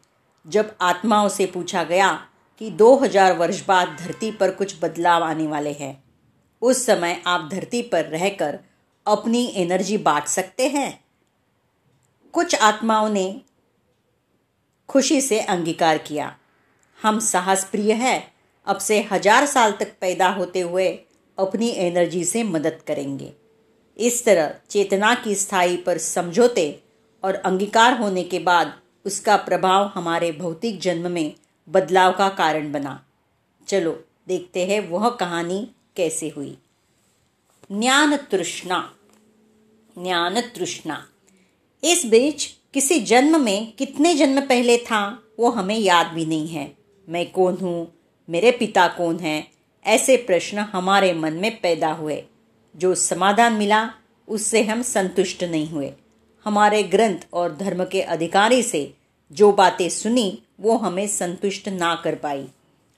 जब 0.48 0.76
आत्माओं 0.82 1.30
से 1.30 1.46
पूछा 1.46 1.84
गया 1.84 2.28
कि 2.60 2.72
2000 2.72 3.38
वर्ष 3.38 3.66
बाद 3.68 3.98
धरती 4.00 4.32
पर 4.32 4.52
कुछ 4.52 4.76
बदलाव 4.82 5.24
आने 5.24 5.48
वाले 5.48 5.72
हैं। 5.72 6.04
उस 6.62 6.86
समय 6.86 7.24
आप 7.28 7.50
धरती 7.52 7.82
पर 7.82 8.06
रहकर 8.06 8.60
अपनी 9.08 9.54
एनर्जी 9.56 9.98
बांट 9.98 10.26
सकते 10.26 10.68
हैं। 10.68 11.04
कुछ 12.34 12.56
आत्माओं 12.56 13.10
ने 13.10 13.42
खुशी 14.90 15.22
से 15.22 15.40
अंगीकार 15.40 15.98
किया 15.98 16.38
हम 17.04 17.20
साहस 17.20 17.63
प्रिय 17.63 17.94
है। 17.94 18.32
अब 18.68 18.77
से 18.77 19.01
हज़ार 19.12 19.46
साल 19.46 19.72
तक 19.72 19.94
पैदा 20.01 20.30
होते 20.30 20.60
हुए 20.60 20.88
अपनी 21.38 21.70
एनर्जी 21.70 22.24
से 22.25 22.44
मदद 22.44 22.80
करेंगे। 22.88 23.34
इस 24.00 24.25
तरह 24.25 24.54
चेतना 24.70 25.13
की 25.16 25.36
स्थायी 25.36 25.77
पर 25.77 25.98
समझौते 25.98 26.84
और 27.24 27.36
अंगीकार 27.36 27.98
होने 27.98 28.24
के 28.24 28.39
बाद 28.39 28.74
उसका 29.06 29.36
प्रभाव 29.36 29.86
हमारे 29.86 30.32
भौतिक 30.32 30.80
जन्म 30.82 31.12
में 31.12 31.34
बदलाव 31.70 32.12
का 32.12 32.30
कारण 32.30 32.72
बना। 32.72 33.06
चलो, 33.68 34.04
देखते 34.27 34.66
हैं 34.66 34.89
वह 34.89 35.10
कहानी 35.10 35.68
कैसे 35.96 36.30
हुई। 36.30 36.58
ज्ञान 37.72 38.16
तृष्णा। 38.16 38.94
ज्ञान 39.98 40.42
तृष्णा। 40.42 41.08
इस 41.84 42.06
बीच 42.06 42.46
किसी 42.74 43.00
जन्म 43.00 43.42
में 43.42 43.72
कितने 43.72 44.13
जन्म 44.16 44.42
पहले 44.42 44.77
था, 44.77 45.24
वो 45.39 45.50
हमें 45.50 45.77
याद 45.77 46.08
भी 46.08 46.25
नहीं 46.25 46.48
है। 46.48 46.77
मैं 47.10 47.32
कौन 47.32 47.58
हूँ? 47.62 47.88
मेरे 48.30 48.52
पिता 48.52 48.88
कौन 48.88 49.20
हैं? 49.20 49.52
ऐसे 49.86 50.18
प्रश्न 50.18 50.58
हमारे 50.58 51.14
मन 51.14 51.34
में 51.34 51.62
पैदा 51.62 51.92
हुए। 51.92 52.24
जो 52.76 52.96
समाधान 52.96 53.54
मिला, 53.54 53.90
उससे 54.28 54.64
हम 54.64 54.82
संतुष्ट 54.82 55.44
नहीं 55.44 55.70
हुए। 55.70 55.92
हमारे 56.46 56.84
ग्रंथ 56.84 57.28
और 57.34 57.56
धर्म 57.56 57.86
के 57.86 58.02
अधिकारी 58.02 58.64
से 58.64 58.94
जो 59.32 59.52
बातें 59.52 59.90
सुनी, 59.90 60.40
वो 60.60 60.78
हमें 60.78 61.08
संतुष्ट 61.08 61.70
ना 61.70 61.96
कर 61.96 62.16
पाई। 62.16 62.46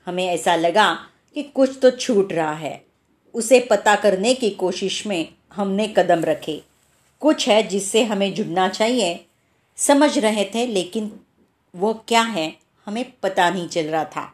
हमें 0.05 0.27
ऐसा 0.27 0.55
लगा 0.55 0.93
कि 1.35 1.43
कुछ 1.43 1.69
तो 1.81 1.89
छूट 1.91 2.33
रहा 2.33 2.53
है। 2.53 2.85
उसे 3.33 3.59
पता 3.59 3.95
करने 3.95 4.33
की 4.33 4.49
कोशिश 4.49 5.07
में 5.07 5.25
हमने 5.53 5.87
कदम 5.87 6.23
रखे। 6.23 6.61
कुछ 7.19 7.49
है 7.49 7.63
जिससे 7.63 8.03
हमें 8.03 8.33
जुड़ना 8.33 8.67
चाहिए। 8.69 9.15
समझ 9.77 10.19
रहे 10.19 10.45
थे, 10.45 10.65
लेकिन 10.65 11.09
वो 11.75 11.93
क्या 12.07 12.21
है? 12.21 12.68
हमें 12.89 13.05
पता 13.23 13.49
नहीं 13.49 13.67
चल 13.67 13.85
रहा 13.85 14.03
था। 14.05 14.33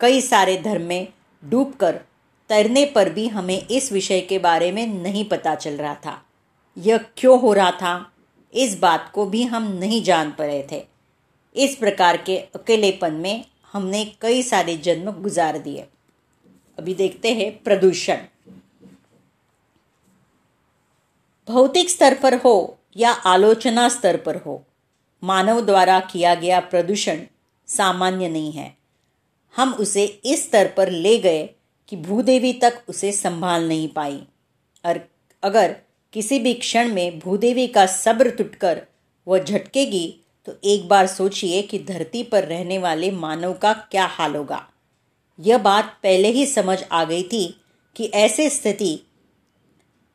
कई 0.00 0.20
सारे 0.20 0.56
धर्म 0.56 0.82
में 0.82 1.06
डूबकर, 1.42 1.96
तैरने 2.50 2.84
पर 2.86 3.08
भी 3.10 3.28
हमें 3.28 3.66
इस 3.68 3.92
विषय 3.92 4.20
के 4.20 4.38
बारे 4.38 4.72
में 4.72 4.86
नहीं 4.86 5.24
पता 5.24 5.54
चल 5.54 5.76
रहा 5.76 5.94
था। 5.94 6.22
यह 6.76 6.98
क्यों 7.16 7.40
हो 7.40 7.52
रहा 7.54 7.70
था, 7.70 8.12
इस 8.54 8.78
बात 8.78 9.10
को 9.14 9.24
भी 9.26 9.42
हम 9.42 9.72
नहीं 9.72 10.02
जान 10.02 10.30
पा 10.30 10.46
रहे 10.46 10.62
थे। 10.72 10.82
इस 11.56 11.76
प्रकार 11.76 12.16
के 12.16 12.38
अकेलेपन 12.54 13.14
में 13.14 13.44
हमने 13.72 14.04
कई 14.20 14.42
सारे 14.42 14.76
जन्म 14.76 15.10
गुजार 15.12 15.58
दिए। 15.58 15.86
अभी 16.78 16.94
देखते 16.94 17.32
हैं 17.34 17.50
प्रदूषण। 17.62 18.18
भौतिक 21.48 21.90
स्तर 21.90 22.14
पर 22.22 22.34
हो 22.34 22.78
या 22.96 23.10
आलोचना 23.10 23.88
स्तर 23.88 24.16
पर 24.16 24.36
हो, 24.36 24.62
मानव 25.22 25.60
द्वारा 25.60 26.00
किया 26.00 26.34
गया 26.34 26.60
प्रदूषण 26.60 27.18
सामान्य 27.68 28.28
नहीं 28.28 28.52
है। 28.52 28.76
हम 29.56 29.72
उसे 29.74 30.04
इस 30.04 30.42
स्तर 30.42 30.72
पर 30.76 30.90
ले 30.90 31.18
गए 31.18 31.48
कि 31.88 31.96
भूदेवी 31.96 32.52
तक 32.52 32.82
उसे 32.88 33.12
संभाल 33.12 33.68
नहीं 33.68 33.88
पाई। 33.88 34.22
और 34.84 35.00
अगर 35.42 35.76
किसी 36.12 36.38
भी 36.38 36.54
क्षण 36.54 36.92
में 36.92 37.18
भूदेवी 37.18 37.66
का 37.66 37.86
सब्र 37.86 38.30
टूटकर 38.30 38.82
वह 39.26 39.38
झटकेगी 39.38 40.20
तो 40.46 40.52
एक 40.64 40.88
बार 40.88 41.06
सोचिए 41.06 41.62
कि 41.62 41.78
धरती 41.78 42.22
पर 42.22 42.44
रहने 42.44 42.78
वाले 42.78 43.10
मानव 43.10 43.52
का 43.52 43.72
क्या 43.72 44.06
हाल 44.06 44.36
होगा। 44.36 44.66
यह 45.38 45.58
बात 45.58 45.98
पहले 46.02 46.28
ही 46.28 46.46
समझ 46.46 46.78
आ 46.92 47.04
गई 47.04 47.22
थी 47.22 47.60
कि 47.96 48.04
ऐसी 48.14 48.48
स्थिति 48.50 48.98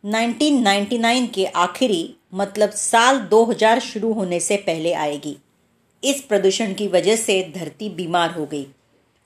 1999 0.04 1.28
के 1.28 1.46
आखिरी 1.46 2.16
मतलब 2.34 2.70
साल 2.70 3.20
2000 3.20 3.80
शुरू 3.80 4.14
होने 4.14 4.40
से 4.40 4.58
पहले 4.58 4.94
आएगी। 4.94 5.38
इस 6.04 6.22
प्रदूषण 6.22 6.74
की 6.74 6.88
वजह 6.88 7.16
से 7.16 7.42
धरती 7.56 7.90
बीमार 7.90 8.32
हो 8.32 8.46
गई। 8.46 8.66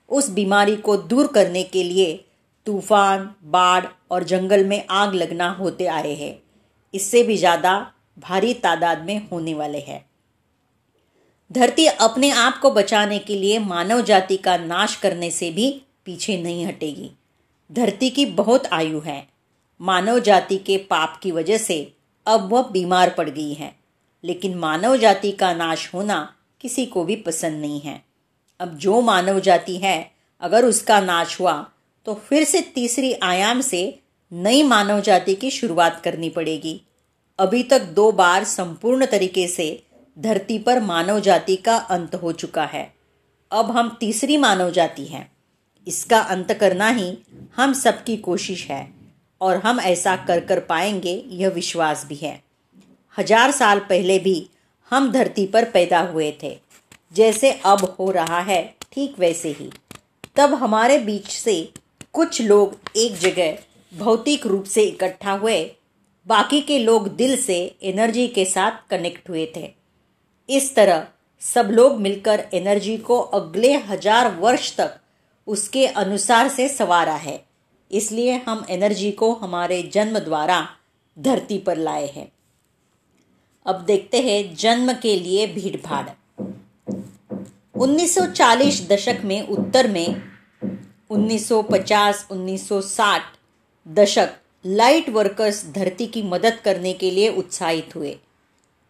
उस 0.08 0.30
बीमारी 0.30 0.76
को 0.76 0.96
दूर 0.96 1.26
करने 1.26 1.62
के 1.62 1.82
लिए 1.82 2.24
तूफ़ान, 2.66 3.34
बाढ़ 3.44 3.86
और 4.10 4.24
जंगल 4.24 4.64
में 4.64 4.86
आग 4.90 5.14
लगना 5.14 5.50
होते 5.50 5.86
आए 5.86 6.14
हैं। 6.14 6.38
इससे 6.94 7.22
भी 7.22 7.36
ज़्यादा 7.36 7.92
भारी 8.18 8.54
तादाद 8.54 9.04
में 9.04 9.28
होने 9.28 9.54
वाले 9.54 9.78
हैं। 9.78 10.04
धरती 11.52 11.86
अपने 11.86 12.30
आप 12.30 12.58
को 12.58 12.70
बचाने 12.70 13.18
के 13.18 13.36
लिए 13.36 13.58
मानव 13.58 14.00
जाति 14.00 14.36
का 14.36 14.56
नाश 14.56 14.96
करने 14.96 15.30
से 15.30 15.50
भी 15.50 15.70
पीछे 16.04 16.36
नहीं 16.42 16.66
हटेगी। 16.66 17.10
धरती 17.70 18.10
की 18.10 18.26
बहुत 18.26 18.66
आयु 18.66 19.00
है। 19.00 19.26
मानव 19.80 20.18
जाति 20.18 20.56
के 20.58 20.76
पाप 20.76 21.20
की 21.22 21.32
वजह 21.32 21.58
से 21.58 21.94
अब 22.26 22.48
वह 22.52 22.62
बीमार 22.62 23.10
पड़ 23.10 23.28
गई 23.30 23.52
है। 23.52 23.74
लेकिन 24.24 24.54
मानव 24.54 24.96
जाति 24.96 25.32
का 25.32 25.52
नाश 25.54 25.90
होना 25.94 26.34
किसी 26.60 26.86
को 26.86 27.04
भी 27.04 27.16
पसंद 27.16 27.60
नहीं 27.60 27.80
है। 27.80 28.02
अब 28.60 28.76
जो 28.76 29.00
मानव 29.00 29.40
जाति 29.40 29.76
है, 29.76 30.10
अगर 30.42 30.64
उसका 30.64 31.00
नाश 31.00 31.40
हुआ 31.40 31.54
तो 32.06 32.14
फिर 32.28 32.44
से 32.44 32.60
तीसरी 32.74 33.12
आयाम 33.14 33.60
से 33.60 33.98
नई 34.32 34.62
मानव 34.62 35.00
जाति 35.00 35.34
की 35.34 35.50
शुरुआत 35.50 36.00
करनी 36.04 36.28
पड़ेगी। 36.30 36.80
अभी 37.38 37.62
तक 37.62 37.82
दो 37.94 38.10
बार 38.12 38.44
संपूर्ण 38.44 39.06
तरीके 39.06 39.46
से 39.48 39.66
धरती 40.16 40.58
पर 40.58 40.80
मानव 40.82 41.20
जाति 41.20 41.56
का 41.56 41.76
अंत 41.76 42.14
हो 42.14 42.32
चुका 42.34 42.64
है। 42.64 42.82
अब 43.50 43.70
हम 43.70 43.96
तीसरी 44.00 44.36
मानव 44.36 44.70
जाति 44.70 45.04
हैं। 45.04 45.30
इसका 45.86 46.20
अंत 46.20 46.52
करना 46.52 46.88
ही 46.88 47.16
हम 47.56 47.72
सबकी 47.74 48.16
कोशिश 48.18 48.66
है, 48.66 48.88
और 49.40 49.56
हम 49.56 49.80
ऐसा 49.80 50.16
कर 50.18 50.40
कर 50.40 50.60
पाएँगे, 50.60 51.22
यह 51.28 51.48
विश्वास 51.50 52.04
भी 52.08 52.16
है। 52.16 52.40
हज़ार 53.16 53.50
साल 53.50 53.78
पहले 53.80 54.18
भी 54.18 54.48
हम 54.90 55.10
धरती 55.12 55.46
पर 55.46 55.64
पैदा 55.70 56.00
हुए 56.02 56.30
थे। 56.42 56.56
जैसे 57.14 57.50
अब 57.64 57.84
हो 57.98 58.10
रहा 58.10 58.40
है, 58.40 58.62
ठीक 58.92 59.18
वैसे 59.18 59.48
ही। 59.50 59.70
तब 60.36 60.54
हमारे 60.54 60.98
बीच 60.98 61.28
से 61.28 61.72
कुछ 62.12 62.40
लोग 62.42 62.76
एक 62.96 63.16
जगह 63.18 63.58
भौतिक 63.92 64.46
रूप 64.46 64.64
से 64.64 64.82
इकट्ठा 64.82 65.32
हुए। 65.32 65.60
बाकी 66.26 66.60
के 66.60 66.78
लोग 66.78 67.08
दिल 67.16 67.36
से 67.36 67.58
एनर्जी 67.82 68.26
के 68.28 68.44
साथ 68.44 68.88
कनेक्ट 68.90 69.28
हुए 69.28 69.46
थे। 69.56 69.68
इस 70.48 70.74
तरह 70.74 71.06
सब 71.42 71.68
लोग 71.70 72.00
मिलकर 72.00 72.44
एनर्जी 72.54 72.96
को 72.98 73.18
अगले 73.18 73.72
हज़ार 73.82 74.34
वर्ष 74.34 74.74
तक 74.76 74.98
उसके 75.46 75.86
अनुसार 75.86 76.48
से 76.48 76.68
सवारा 76.68 77.14
है। 77.16 77.40
इसलिए 77.90 78.36
हम 78.46 78.64
एनर्जी 78.70 79.10
को 79.12 79.32
हमारे 79.34 79.82
जन्म 79.92 80.18
द्वारा 80.18 80.66
धरती 81.16 81.58
पर 81.58 81.76
लाए 81.76 82.06
हैं। 82.06 82.30
अब 83.66 83.80
देखते 83.84 84.20
हैं 84.20 84.54
जन्म 84.54 84.92
के 84.92 85.14
लिए 85.16 85.46
भीड़ 85.46 85.76
भाड़ 85.76 86.08
1940 87.74 88.80
दशक 88.88 89.20
में 89.24 89.40
उत्तर 89.48 89.88
में 89.90 90.22
1950 91.10 92.24
1960 92.32 93.20
दशक 93.86 94.30
लाइट 94.66 95.08
वर्कर्स 95.08 95.64
धरती 95.66 96.06
की 96.06 96.22
मदद 96.22 96.60
करने 96.64 96.92
के 96.92 97.10
लिए 97.10 97.28
उत्साहित 97.28 97.94
हुए। 97.96 98.16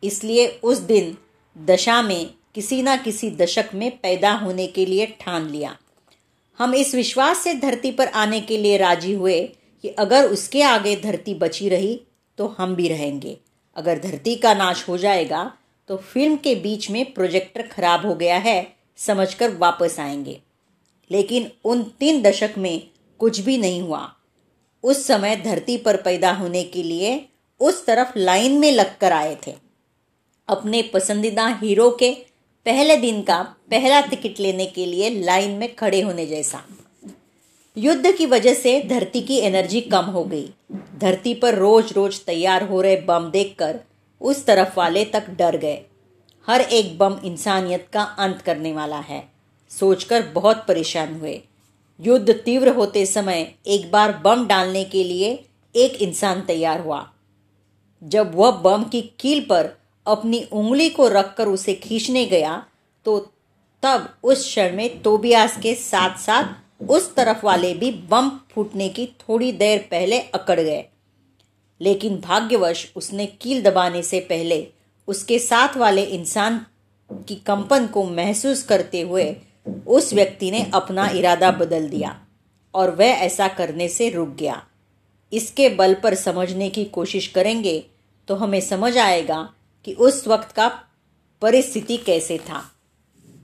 इसलिए 0.03 0.47
उस 0.63 0.79
दिन 0.79 1.17
दशा 1.57 2.01
में 2.03 2.31
किसी 2.55 2.83
ना 2.83 2.97
किसी 2.97 3.31
दशक 3.31 3.75
में 3.75 3.91
पैदा 3.99 4.33
होने 4.33 4.67
के 4.67 4.87
लिए 4.87 5.07
ठान 5.21 5.51
लिया। 5.51 5.77
हम 6.61 6.75
इस 6.75 6.95
विश्वास 6.95 7.39
से 7.39 7.55
धरती 7.55 7.91
पर 7.91 8.07
आने 8.07 8.41
के 8.41 8.59
लिए 8.59 8.77
राज़ी 8.77 9.13
हुए 9.13 9.41
कि 9.85 9.89
अगर 9.89 10.31
उसके 10.31 10.63
आगे 10.63 10.97
धरती 10.97 11.35
बची 11.35 11.69
रही 11.69 12.01
तो 12.39 12.47
हम 12.59 12.75
भी 12.75 12.89
रहेंगे। 12.89 13.37
अगर 13.79 13.99
धरती 13.99 14.35
का 14.37 14.55
नाश 14.55 14.89
हो 14.89 14.97
जाएगा 14.99 15.53
तो 15.89 15.97
फ़िल्म 15.97 16.37
के 16.37 16.55
बीच 16.55 16.91
में 16.91 17.13
प्रोजेक्टर 17.13 17.63
खराब 17.63 18.07
हो 18.07 18.15
गया 18.15 18.39
है, 18.39 18.77
समझकर 18.97 19.55
वापस 19.55 19.97
आएँगे। 20.01 20.41
लेकिन 21.11 21.51
उन 21.65 21.83
तीन 21.83 22.23
दशक 22.23 22.51
में 22.59 22.89
कुछ 23.19 23.41
भी 23.41 23.59
नहीं 23.59 23.83
हुआ। 23.83 24.15
उस 24.83 25.07
समय 25.07 25.37
धरती 25.37 25.77
पर 25.77 25.97
पैदा 25.97 26.33
होने 26.33 26.65
के 26.65 26.83
लिए 26.83 27.29
उस 27.61 27.87
तरफ़ 27.87 28.19
लाइन 28.19 28.59
में 28.59 28.73
लगकर 28.73 29.13
आए 29.13 29.37
थे। 29.47 29.55
अपने 30.49 30.83
पसंदीदा 30.83 31.47
हीरो 31.63 31.91
के 31.91 32.15
पहले 32.67 32.97
दिन 32.97 33.23
का 33.23 33.43
पहला 33.71 34.01
टिकट 34.01 34.41
लेने 34.41 34.67
के 34.67 34.87
लिए 34.87 35.11
लाइन 35.11 35.51
में 35.51 35.75
खड़े 35.75 36.01
होने 36.01 36.27
जैसा। 36.27 36.65
युद्ध 37.79 38.11
की 38.13 38.27
वजह 38.27 38.55
से 38.55 38.81
धरती 38.83 39.21
की 39.21 39.37
एनर्जी 39.39 39.81
कम 39.81 40.05
हो 40.05 40.23
गई। 40.25 40.47
धरती 40.99 41.35
पर 41.35 41.55
रोज 41.55 41.93
रोज 41.93 42.21
तैयार 42.25 42.63
हो 42.63 42.81
रहे 42.81 42.97
बम 43.01 43.31
देखकर 43.31 43.79
उस 44.21 44.45
तरफ़ 44.47 44.77
वाले 44.77 45.05
तक 45.05 45.29
डर 45.31 45.57
गए। 45.57 45.79
हर 46.49 46.61
एक 46.61 46.99
बम 46.99 47.19
इंसानियत 47.25 47.87
का 47.93 48.03
अंत 48.19 48.41
करने 48.41 48.73
वाला 48.73 48.99
है। 49.01 49.23
सोचकर 49.71 50.27
बहुत 50.35 50.65
परेशान 50.69 51.15
हुए। 51.15 51.41
युद्ध 52.01 52.31
तीव्र 52.45 52.69
होते 52.69 53.07
समय 53.07 53.47
एक 53.67 53.91
बार 53.93 54.13
बम 54.25 54.47
डालने 54.47 54.85
के 54.85 55.05
लिए 55.05 55.33
एक 55.75 56.03
इंसान 56.03 56.41
तैयार 56.41 56.81
हुआ। 56.81 57.07
जब 58.03 58.35
वह 58.35 58.51
बम 58.51 58.85
की 58.85 59.03
कील 59.21 59.41
पर 59.41 59.69
अपनी 60.07 60.47
उंगली 60.53 60.89
को 60.89 61.09
रखकर 61.09 61.49
उसे 61.49 61.75
खींचने 61.75 62.25
गया 62.27 62.63
तो 63.07 63.19
तब 63.83 64.15
उस 64.23 64.45
क्षण 64.45 64.77
में 64.77 65.03
तोबियास 65.03 65.57
के 65.57 65.75
साथ 65.75 66.19
साथ 66.19 66.45
उस 66.81 67.15
तरफ़ 67.15 67.45
वाले 67.47 67.73
भी 67.75 67.91
बम 68.11 68.31
फूटने 68.51 68.89
की 68.89 69.07
थोड़ी 69.21 69.51
देर 69.53 69.79
पहले 69.91 70.19
अकड़ 70.21 70.61
गए। 70.61 70.85
लेकिन 71.81 72.17
भाग्यवश 72.17 72.87
उसने 72.97 73.27
कील 73.27 73.63
दबाने 73.63 74.03
से 74.03 74.21
पहले 74.21 74.67
उसके 75.09 75.39
साथ 75.39 75.77
वाले 75.77 76.03
इंसान 76.05 76.59
की 77.11 77.35
कंपन 77.37 77.87
को 77.87 78.05
महसूस 78.05 78.63
करते 78.63 79.01
हुए 79.01 79.37
उस 79.87 80.13
व्यक्ति 80.15 80.51
ने 80.51 80.65
अपना 80.75 81.09
इरादा 81.09 81.51
बदल 81.51 81.89
दिया 81.89 82.19
और 82.75 82.95
वह 82.95 83.07
ऐसा 83.07 83.49
करने 83.49 83.89
से 83.89 84.11
रुक 84.11 84.29
गया। 84.29 84.63
इसके 85.33 85.69
बल 85.69 85.95
पर 85.95 86.15
समझने 86.15 86.69
की 86.71 86.85
कोशिश 86.85 87.27
करेंगे 87.27 87.79
तो 88.29 88.35
हमें 88.35 88.61
समझ 88.61 88.97
आएगा 88.99 89.49
कि 89.85 89.93
उस 89.95 90.27
वक्त 90.29 90.53
का 90.53 90.69
परिस्थिति 91.43 91.97
कैसे 91.97 92.39
था। 92.39 92.63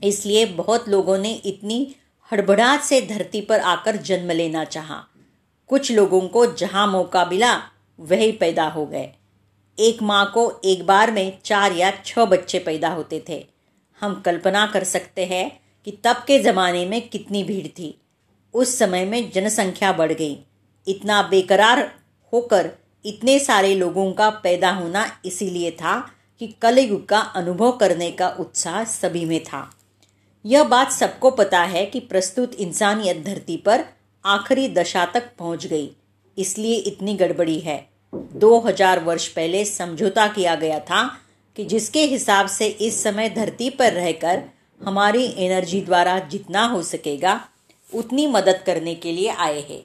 इसलिए 0.03 0.45
बहुत 0.45 0.89
लोगों 0.89 1.17
ने 1.17 1.33
इतनी 1.45 1.95
हड़बड़ाहट 2.31 2.81
से 2.81 3.01
धरती 3.01 3.41
पर 3.41 3.59
आकर 3.59 3.95
जन्म 3.95 4.31
लेना 4.31 4.63
चाहा। 4.63 5.03
कुछ 5.67 5.91
लोगों 5.91 6.21
को 6.21 6.45
जहाँ 6.45 6.87
मौका 6.87 7.25
मिला, 7.25 7.61
वही 7.99 8.31
पैदा 8.31 8.67
हो 8.67 8.85
गए। 8.85 9.09
एक 9.79 10.01
माँ 10.01 10.31
को 10.33 10.61
एक 10.65 10.85
बार 10.85 11.11
में 11.11 11.37
चार 11.45 11.71
या 11.71 11.91
छह 12.05 12.25
बच्चे 12.25 12.59
पैदा 12.59 12.89
होते 12.89 13.23
थे। 13.29 13.47
हम 14.01 14.21
कल्पना 14.21 14.67
कर 14.67 14.83
सकते 14.83 15.25
हैं 15.25 15.59
कि 15.85 15.91
तब 16.03 16.15
के 16.27 16.39
ज़माने 16.39 16.85
में 16.85 17.09
कितनी 17.09 17.43
भीड़ 17.43 17.67
थी। 17.67 18.01
उस 18.53 18.79
समय 18.79 19.05
में 19.05 19.31
जनसंख्या 19.31 19.93
बढ़ 19.93 20.11
गई। 20.11 20.39
इतना 20.87 21.21
बेकरार 21.21 21.95
होकर 22.33 22.71
इतने 23.05 23.39
सारे 23.39 23.75
लोगों 23.75 24.13
का 24.13 24.29
पैदा 24.29 24.71
होना 24.71 25.19
इसीलिए 25.25 25.71
था 25.71 26.11
कि 26.39 26.47
कलयुग 26.61 27.05
का 27.05 27.19
अनुभव 27.19 27.71
करने 27.71 28.11
का 28.11 28.29
उत्साह 28.29 28.83
सभी 28.83 29.25
में 29.25 29.43
था। 29.43 29.74
यह 30.45 30.63
बात 30.63 30.91
सबको 30.91 31.29
पता 31.31 31.63
है 31.63 31.85
कि 31.85 31.99
प्रस्तुत 31.99 32.53
इंसानियत 32.53 33.23
धरती 33.25 33.55
पर 33.57 33.83
आखिरी 34.25 34.67
दशा 34.69 35.05
तक 35.05 35.31
पहुँच 35.39 35.65
गई, 35.65 35.89
इसलिए 36.37 36.75
इतनी 36.75 37.15
गड़बड़ी 37.15 37.59
है। 37.59 37.77
2000 38.13 39.03
वर्ष 39.03 39.27
पहले 39.27 39.63
समझौता 39.65 40.27
किया 40.27 40.55
गया 40.55 40.79
था 40.79 41.03
कि 41.57 41.65
जिसके 41.65 42.03
हिसाब 42.03 42.47
से 42.47 42.67
इस 42.67 43.01
समय 43.03 43.29
धरती 43.29 43.69
पर 43.69 43.93
रहकर 43.93 44.43
हमारी 44.81 45.25
एनर्जी 45.37 45.81
द्वारा 45.81 46.19
जितना 46.19 46.65
हो 46.65 46.81
सकेगा, 46.83 47.39
उतनी 47.93 48.27
मदद 48.27 48.63
करने 48.65 48.95
के 48.95 49.11
लिए 49.11 49.29
आए 49.29 49.59
हैं। 49.61 49.83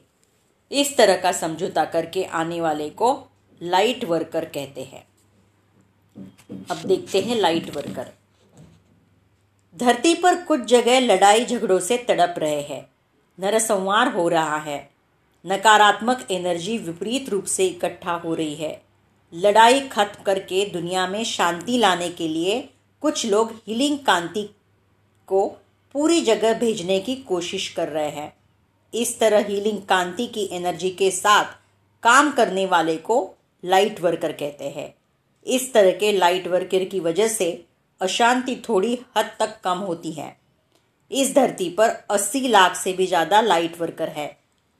इस 0.71 0.95
तरह 0.97 1.17
का 1.17 1.31
समझौता 1.31 1.85
करके 1.85 2.23
आने 2.23 2.61
वाले 2.61 2.89
को 2.89 3.13
लाइट 3.61 4.05
वर्कर 4.05 4.45
कहते 4.45 4.81
हैं। 4.83 5.05
अब 6.71 6.77
देखते 6.77 7.21
हैं 7.21 7.35
लाइट 7.35 7.75
वर्कर। 7.75 8.20
धरती 9.75 10.13
पर 10.13 10.35
कुछ 10.35 10.59
जगह 10.59 10.99
लड़ाई 10.99 11.45
झगड़ों 11.45 11.79
से 11.79 11.97
तड़प 11.97 12.35
रहे 12.37 12.61
हैं। 12.61 12.81
नरसंहार 13.39 14.07
हो 14.07 14.27
रहा 14.29 14.57
है। 14.57 14.89
नकारात्मक 15.45 16.27
एनर्जी 16.31 16.77
विपरीत 16.77 17.29
रूप 17.29 17.45
से 17.45 17.67
इकट्ठा 17.67 18.11
हो 18.11 18.33
रही 18.35 18.55
है। 18.55 18.81
लड़ाई 19.33 19.79
खत्म 19.79 20.23
करके 20.23 20.65
दुनिया 20.65 21.07
में 21.07 21.23
शांति 21.23 21.77
लाने 21.77 22.09
के 22.09 22.27
लिए 22.27 22.69
कुछ 23.01 23.25
लोग 23.25 23.51
हीलिंग 23.67 23.99
कांति 23.99 24.43
को 25.27 25.47
पूरी 25.93 26.21
जगह 26.21 26.53
भेजने 26.53 26.99
की 26.99 27.15
कोशिश 27.15 27.69
कर 27.69 27.87
रहे 27.87 28.09
हैं। 28.09 28.33
इस 28.93 29.19
तरह 29.19 29.45
हीलिंग 29.47 29.77
कांति 29.77 30.27
की 30.27 30.49
एनर्जी 30.51 30.89
के 30.89 31.11
साथ 31.11 31.45
काम 32.03 32.31
करने 32.31 32.65
वाले 32.65 32.97
को 32.97 33.33
लाइट 33.65 34.01
वर्कर 34.01 34.31
कहते 34.31 34.69
हैं। 34.69 34.95
इस 35.45 35.73
तरह 35.73 35.91
के 35.91 36.11
लाइट 36.11 36.47
वर्कर 36.47 36.83
की 36.83 36.99
वजह 36.99 37.27
से 37.27 37.65
अशांति 38.01 38.55
थोड़ी 38.69 38.97
हद 39.17 39.31
तक 39.39 39.59
कम 39.63 39.77
होती 39.79 40.11
है। 40.11 40.35
इस 41.11 41.33
धरती 41.35 41.69
पर 41.69 41.89
80 42.11 42.47
लाख 42.47 42.75
से 42.75 42.93
भी 42.93 43.07
ज़्यादा 43.07 43.41
लाइट 43.41 43.79
वर्कर 43.81 44.09
है। 44.09 44.37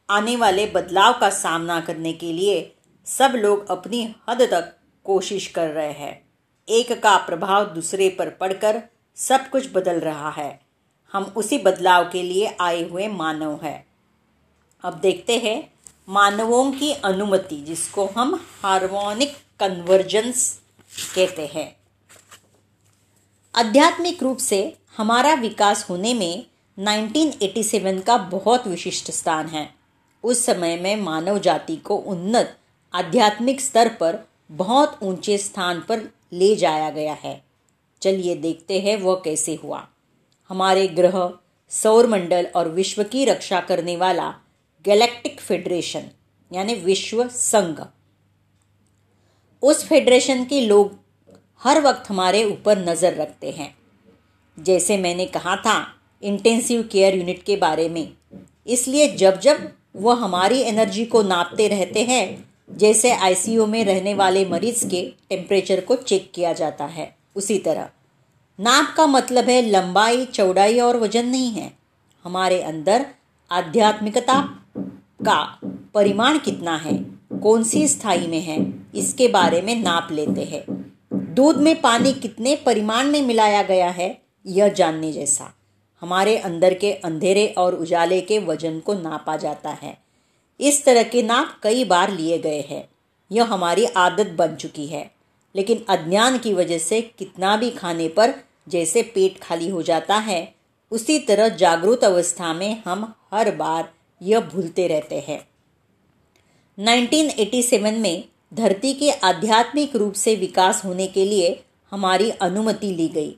आने 0.10 0.36
वाले 0.36 0.66
बदलाव 0.66 1.20
का 1.20 1.30
सामना 1.30 1.80
करने 1.82 2.13
के 2.13 2.32
लिए 2.34 2.74
सब 3.08 3.34
लोग 3.36 3.70
अपनी 3.72 4.04
हद 4.30 4.42
तक 4.42 4.74
कोशिश 5.06 5.48
कर 5.48 5.70
रहे 5.70 5.92
हैं। 5.92 6.22
एक 6.68 6.92
का 7.04 7.16
प्रभाव 7.18 7.66
दूसरे 7.66 8.10
पर 8.10 8.30
पड़कर 8.30 8.82
सब 9.18 9.50
कुछ 9.50 9.72
बदल 9.74 10.00
रहा 10.00 10.30
है। 10.30 10.60
हम 11.13 11.24
उसी 11.24 11.58
बदलाव 11.58 12.10
के 12.10 12.24
लिए 12.24 12.56
आए 12.62 12.90
हुए 12.90 13.08
मानव 13.08 13.60
हैं। 13.63 13.86
अब 14.84 15.00
देखते 15.00 15.38
हैं 15.38 15.72
मानवों 16.08 16.72
की 16.72 16.92
अनुमति, 16.94 17.56
जिसको 17.58 18.06
हम 18.06 18.34
हार्मोनिक 18.63 19.36
कन्वर्जेंस 19.60 20.62
कहते 21.16 21.46
हैं। 21.46 21.81
आध्यात्मिक 23.55 24.24
रूप 24.24 24.38
से 24.39 24.77
हमारा 24.98 25.34
विकास 25.34 25.89
होने 25.89 26.13
में 26.13 26.46
1987 26.77 28.01
का 28.01 28.17
बहुत 28.17 28.67
विशिष्ट 28.67 29.12
स्थान 29.12 29.48
है। 29.48 29.65
उस 30.24 30.46
समय 30.46 30.77
में 30.77 30.96
मानव 30.96 31.38
जाति 31.38 31.75
को 31.75 31.96
उन्नत 31.96 32.58
आध्यात्मिक 32.93 33.62
स्तर 33.62 33.89
पर 33.89 34.15
बहुत 34.50 34.88
ऊँचे 35.03 35.38
स्थान 35.38 35.79
पर 35.79 36.00
ले 36.34 36.55
जाया 36.55 36.89
गया 36.89 37.13
है। 37.13 37.41
चलिए 38.01 38.35
देखते 38.35 38.79
हैं 38.79 38.98
वह 39.01 39.22
कैसे 39.25 39.55
हुआ। 39.55 39.87
हमारे 40.50 40.87
ग्रह 40.87 41.33
सौरमंडल 41.70 42.48
और 42.55 42.70
विश्व 42.70 43.03
की 43.03 43.25
रक्षा 43.25 43.59
करने 43.59 43.96
वाला 43.96 44.31
गैलेक्टिक 44.85 45.40
फेडरेशन, 45.40 46.03
यानी 46.51 46.74
विश्व 46.74 47.27
संघ। 47.27 47.81
उस 49.61 49.85
फेडरेशन 49.85 50.44
के 50.44 50.68
लोग 50.68 51.00
हर 51.64 51.82
वक्त 51.82 52.10
हमारे 52.10 52.44
ऊपर 52.44 52.90
नज़र 52.90 53.14
रखते 53.14 53.52
हैं। 53.52 53.76
जैसे 54.58 54.98
मैंने 54.98 55.26
कहा 55.26 55.56
था 55.56 55.76
इंटेंसिव 56.24 56.82
केयर 56.92 57.16
यूनिट 57.16 57.44
के 57.44 57.56
बारे 57.56 57.90
में। 57.90 58.12
इसलिए 58.68 59.08
जब 59.08 59.40
जब 59.40 59.70
वह 59.96 60.16
हमारी 60.16 60.60
एनर्जी 60.60 61.06
को 61.06 61.22
नापते 61.22 61.68
रहते 61.68 62.04
हैं, 62.04 62.46
जैसे 62.78 63.12
आईसीयू 63.12 63.66
में 63.66 63.86
रहने 63.86 64.14
वाले 64.14 64.46
मरीज़ 64.46 64.88
के 64.88 65.02
टेम्परेचर 65.30 65.82
को 65.82 65.96
चेक 65.96 66.32
किया 66.36 66.54
जाता 66.54 66.86
है, 66.86 67.16
उसी 67.36 67.58
तरह। 67.60 67.90
नाप 68.60 68.94
का 68.98 69.06
मतलब 69.08 69.50
है 69.50 69.62
लंबाई, 69.62 70.26
चौड़ाई 70.26 70.80
और 70.80 70.98
वज़न 70.98 71.26
नहीं 71.26 71.52
है। 71.52 71.72
हमारे 72.26 72.62
अंदर 72.62 73.06
आध्यात्मिकता 73.52 74.42
का 75.26 75.42
परिमाण 75.94 76.38
कितना 76.38 76.76
है, 76.76 76.98
कौन 77.42 77.64
सी 77.64 77.88
स्थायी 77.88 78.28
में 78.28 78.42
है, 78.42 78.74
इसके 78.96 79.28
बारे 79.28 79.62
में 79.62 79.76
नाप 79.76 80.08
लेते 80.12 80.44
हैं। 80.44 80.91
दूध 81.42 81.58
में 81.58 81.82
पानी 81.82 82.14
कितने 82.14 82.56
परिमाण 82.56 83.06
में 83.06 83.22
मिलाया 83.22 83.64
गया 83.64 83.90
है, 83.90 84.22
यह 84.46 84.68
जानने 84.68 85.12
जैसा। 85.12 85.54
हमारे 86.01 86.38
अंदर 86.38 86.74
के 86.74 86.94
अंधेरे 86.94 87.48
और 87.48 87.75
उजाले 87.75 88.22
के 88.22 88.40
वज़न 88.40 88.80
को 88.80 88.94
नापा 88.94 89.38
जाता 89.38 89.70
है। 89.70 89.98
इस 90.60 90.86
तरह 90.86 91.04
के 91.04 91.22
नाप 91.22 91.60
कई 91.64 91.86
बार 91.86 92.12
लिए 92.12 92.38
गए 92.38 92.62
हैं। 92.62 92.90
यह 93.32 93.44
हमारी 93.44 93.86
आदत 93.86 94.27
बन 94.27 94.56
चुकी 94.56 94.86
है। 94.86 95.12
लेकिन 95.56 95.86
अज्ञान 95.90 96.38
की 96.38 96.54
वजह 96.54 96.77
से 96.77 97.01
कितना 97.01 97.58
भी 97.58 97.70
खाने 97.70 98.08
पर 98.08 98.34
जैसे 98.70 99.01
पेट 99.04 99.40
खाली 99.40 99.70
हो 99.70 99.82
जाता 99.82 100.18
है, 100.18 100.56
उसी 100.92 101.20
तरह 101.20 101.50
जागरूक 101.50 102.04
अवस्था 102.04 102.54
में 102.54 102.82
हम 102.86 103.14
हर 103.34 103.56
बार 103.56 103.94
यह 104.22 104.40
भूलते 104.40 104.88
रहते 104.88 105.20
हैं। 105.27 105.48
1987 106.80 107.98
में 107.98 108.24
धरती 108.53 108.94
के 108.94 109.11
आध्यात्मिक 109.11 109.96
रूप 109.96 110.14
से 110.14 110.35
विकास 110.35 110.85
होने 110.85 111.07
के 111.07 111.25
लिए 111.25 111.64
हमारी 111.92 112.29
अनुमति 112.29 112.87
ली 112.87 113.07
गई। 113.07 113.35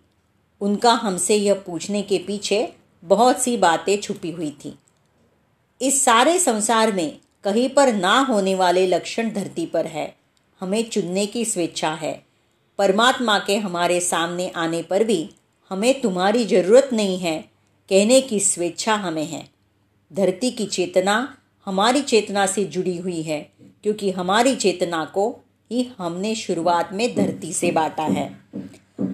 उनका 0.62 0.94
हमसे 0.94 1.36
यह 1.36 1.54
पूछने 1.54 2.02
के 2.02 2.18
पीछे 2.18 2.74
बहुत 3.04 3.42
सी 3.42 3.58
बातें 3.58 4.02
छुपी 4.02 4.32
हुई 4.32 4.50
थी। 4.50 4.78
इस 5.82 6.06
सारे 6.06 6.40
संसार 6.40 6.92
में 6.92 7.20
कहीं 7.44 7.70
पर 7.70 7.94
ना 7.94 8.20
होने 8.20 8.56
वाले 8.56 8.88
लक्षण 8.88 9.30
धरती 9.30 9.66
पर 9.66 9.86
है। 9.86 10.16
हमें 10.62 10.90
चुनने 10.90 11.26
की 11.26 11.46
स्वेच्छा 11.46 11.94
है। 11.94 12.14
परमात्मा 12.78 13.40
के 13.40 13.58
हमारे 13.58 14.00
सामने 14.00 14.52
आने 14.56 14.82
पर 14.82 15.04
भी 15.04 15.30
हमें 15.70 16.02
तुम्हारी 16.02 16.46
ज़रूरत 16.46 16.90
नहीं 16.94 17.18
है। 17.18 17.40
कहने 17.90 18.22
की 18.22 18.40
स्वेच्छा 18.40 18.96
हमें 18.96 19.26
है। 19.26 19.50
धरती 20.14 20.52
की 20.52 20.66
चेतना 20.66 21.38
हमारी 21.66 22.02
चेतना 22.02 22.46
से 22.46 22.64
जुड़ी 22.64 22.98
हुई 22.98 23.22
है, 23.22 23.50
क्योंकि 23.84 24.12
हमारी 24.12 24.56
चेतना 24.56 25.06
को 25.06 25.40
ही 25.72 25.92
हमने 25.98 26.36
शुरुआत 26.36 26.90
में 26.94 27.16
धरती 27.16 27.54
से 27.54 27.72
बांटा 27.72 28.04
है। 28.04 28.40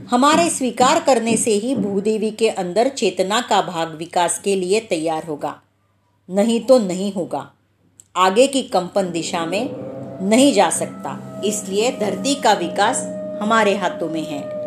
हमारे 0.09 0.49
स्वीकार 0.49 0.99
करने 0.99 1.37
से 1.37 1.51
ही 1.51 1.75
भूदेवी 1.75 2.31
के 2.31 2.49
अंदर 2.49 2.87
चेतना 2.87 3.41
का 3.41 3.61
भाग 3.61 3.95
विकास 3.95 4.39
के 4.39 4.55
लिए 4.55 4.79
तैयार 4.79 5.23
होगा। 5.23 5.61
नहीं 6.29 6.61
तो 6.61 6.79
नहीं 6.79 7.13
होगा। 7.13 7.51
आगे 8.15 8.47
की 8.47 8.63
कंपन 8.63 9.11
दिशा 9.11 9.45
में 9.45 9.69
नहीं 10.29 10.53
जा 10.53 10.69
सकता। 10.69 11.41
इसलिए 11.45 11.91
धरती 11.91 12.35
का 12.35 12.53
विकास 12.53 13.01
हमारे 13.41 13.77
हाथों 13.77 14.09
में 14.09 14.25
है। 14.25 14.59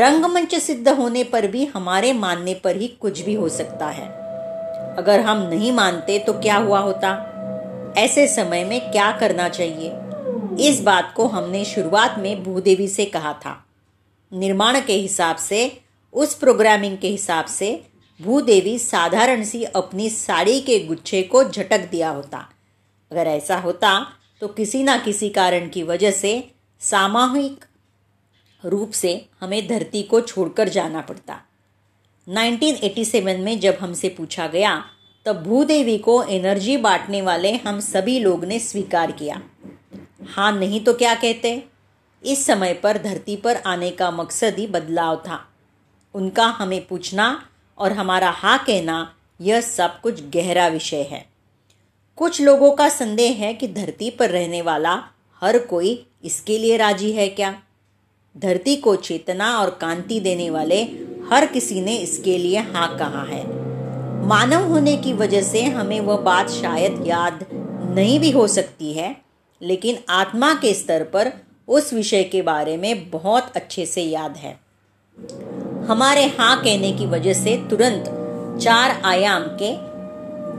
रंगमंच 0.00 0.54
सिद्ध 0.54 0.88
होने 0.88 1.24
पर 1.24 1.46
भी, 1.46 1.64
हमारे 1.64 2.12
मानने 2.12 2.54
पर 2.54 2.76
ही 2.76 2.88
कुछ 2.88 3.20
भी 3.20 3.34
हो 3.34 3.48
सकता 3.48 3.86
है। 3.86 4.19
अगर 5.00 5.20
हम 5.20 5.38
नहीं 5.48 5.72
मानते 5.72 6.18
तो 6.18 6.32
क्या 6.32 6.56
हुआ 6.56 6.78
होता? 6.78 7.10
ऐसे 7.96 8.26
समय 8.26 8.64
में 8.64 8.80
क्या 8.92 9.10
करना 9.12 9.48
चाहिए? 9.48 9.92
इस 10.68 10.80
बात 10.80 11.12
को 11.16 11.26
हमने 11.26 11.64
शुरुआत 11.64 12.18
में 12.18 12.42
भूदेवी 12.44 12.88
से 12.88 13.04
कहा 13.04 13.32
था। 13.32 13.64
निर्माण 14.32 14.80
के 14.80 14.92
हिसाब 14.92 15.36
से, 15.36 15.80
उस 16.12 16.34
प्रोग्रामिंग 16.34 16.98
के 16.98 17.08
हिसाब 17.08 17.44
से, 17.44 17.86
भूदेवी 18.20 18.78
साधारण 18.78 19.44
सी 19.44 19.64
अपनी 19.64 20.10
साड़ी 20.10 20.60
के 20.60 20.78
गुच्छे 20.78 21.22
को 21.22 21.44
झटक 21.44 21.88
दिया 21.90 22.10
होता। 22.10 22.48
अगर 23.12 23.26
ऐसा 23.26 23.56
होता 23.56 24.06
तो 24.40 24.48
किसी 24.48 24.82
ना 24.82 24.96
किसी 24.98 25.28
कारण 25.28 25.68
की 25.68 25.82
वजह 25.82 26.10
से 26.10 26.50
सामूहिक 26.80 27.64
रूप 28.64 28.90
से 28.90 29.26
हमें 29.40 29.68
धरती 29.68 30.02
को 30.02 30.20
छोड़कर 30.20 30.68
जाना 30.68 31.00
पड़ता। 31.00 31.40
1987 32.30 33.38
में 33.38 33.60
जब 33.60 33.78
हमसे 33.80 34.08
पूछा 34.08 34.46
गया, 34.46 34.84
तब 35.24 35.42
भूदेवी 35.42 35.98
को 35.98 36.22
एनर्जी 36.22 36.76
बांटने 36.76 37.22
वाले 37.22 37.52
हम 37.52 37.80
सभी 37.80 38.18
लोग 38.18 38.44
ने 38.44 38.58
स्वीकार 38.58 39.10
किया। 39.10 39.42
हाँ 40.26 40.58
नहीं 40.58 40.84
तो 40.84 40.94
क्या 40.94 41.14
कहते? 41.14 41.64
इस 42.24 42.46
समय 42.46 42.74
पर 42.74 42.98
धरती 42.98 43.36
पर 43.36 43.56
आने 43.56 43.90
का 43.90 44.10
मकसद 44.10 44.54
ही 44.58 44.66
बदलाव 44.66 45.16
था। 45.16 45.48
उनका 46.14 46.46
हमें 46.46 46.86
पूछना 46.86 47.48
और 47.78 47.92
हमारा 47.92 48.30
हाँ 48.30 48.58
कहना, 48.58 49.14
यह 49.40 49.60
सब 49.60 50.00
कुछ 50.00 50.22
गहरा 50.22 50.68
विषय 50.68 51.02
है। 51.02 51.26
कुछ 52.16 52.40
लोगों 52.40 52.72
का 52.72 52.88
संदेह 52.88 53.32
है 53.32 53.54
कि 53.54 53.68
धरती 53.68 54.10
पर 54.10 54.30
रहने 54.30 54.62
वाला 54.62 55.04
हर 55.42 55.58
कोई 55.58 56.06
इसके 56.24 56.58
लिए 56.58 56.76
राज़ी 56.76 57.12
है 57.12 57.28
क्या? 57.28 57.62
धरती 58.36 58.76
को 58.76 58.96
चेतना 58.96 59.58
और 59.58 59.70
कांति 59.70 60.20
देने 60.20 60.50
वाले 60.50 60.82
हर 61.32 61.46
किसी 61.46 61.80
ने 61.80 61.96
इसके 61.96 62.38
लिए 62.38 62.58
हाँ 62.58 62.96
कहा 62.98 63.22
है। 63.24 63.44
मानव 64.26 64.68
होने 64.68 64.96
की 64.96 65.12
वजह 65.12 65.42
से 65.42 65.62
हमें 65.64 66.00
वह 66.00 66.16
बात 66.16 66.50
शायद 66.50 67.06
याद 67.06 67.46
नहीं 67.94 68.20
भी 68.20 68.30
हो 68.30 68.46
सकती 68.46 68.92
है, 68.92 69.16
लेकिन 69.62 69.98
आत्मा 70.08 70.52
के 70.54 70.74
स्तर 70.74 71.04
पर 71.04 71.32
उस 71.68 71.92
विषय 71.92 72.22
के 72.22 72.42
बारे 72.42 72.76
में 72.76 73.10
बहुत 73.10 73.52
अच्छे 73.56 73.86
से 73.86 74.02
याद 74.02 74.36
है। 74.36 74.60
हमारे 75.88 76.26
हाँ 76.38 76.62
कहने 76.64 76.92
की 76.92 77.06
वजह 77.06 77.32
से 77.32 77.56
तुरंत 77.70 78.04
चार 78.62 79.00
आयाम 79.04 79.42
के 79.62 79.72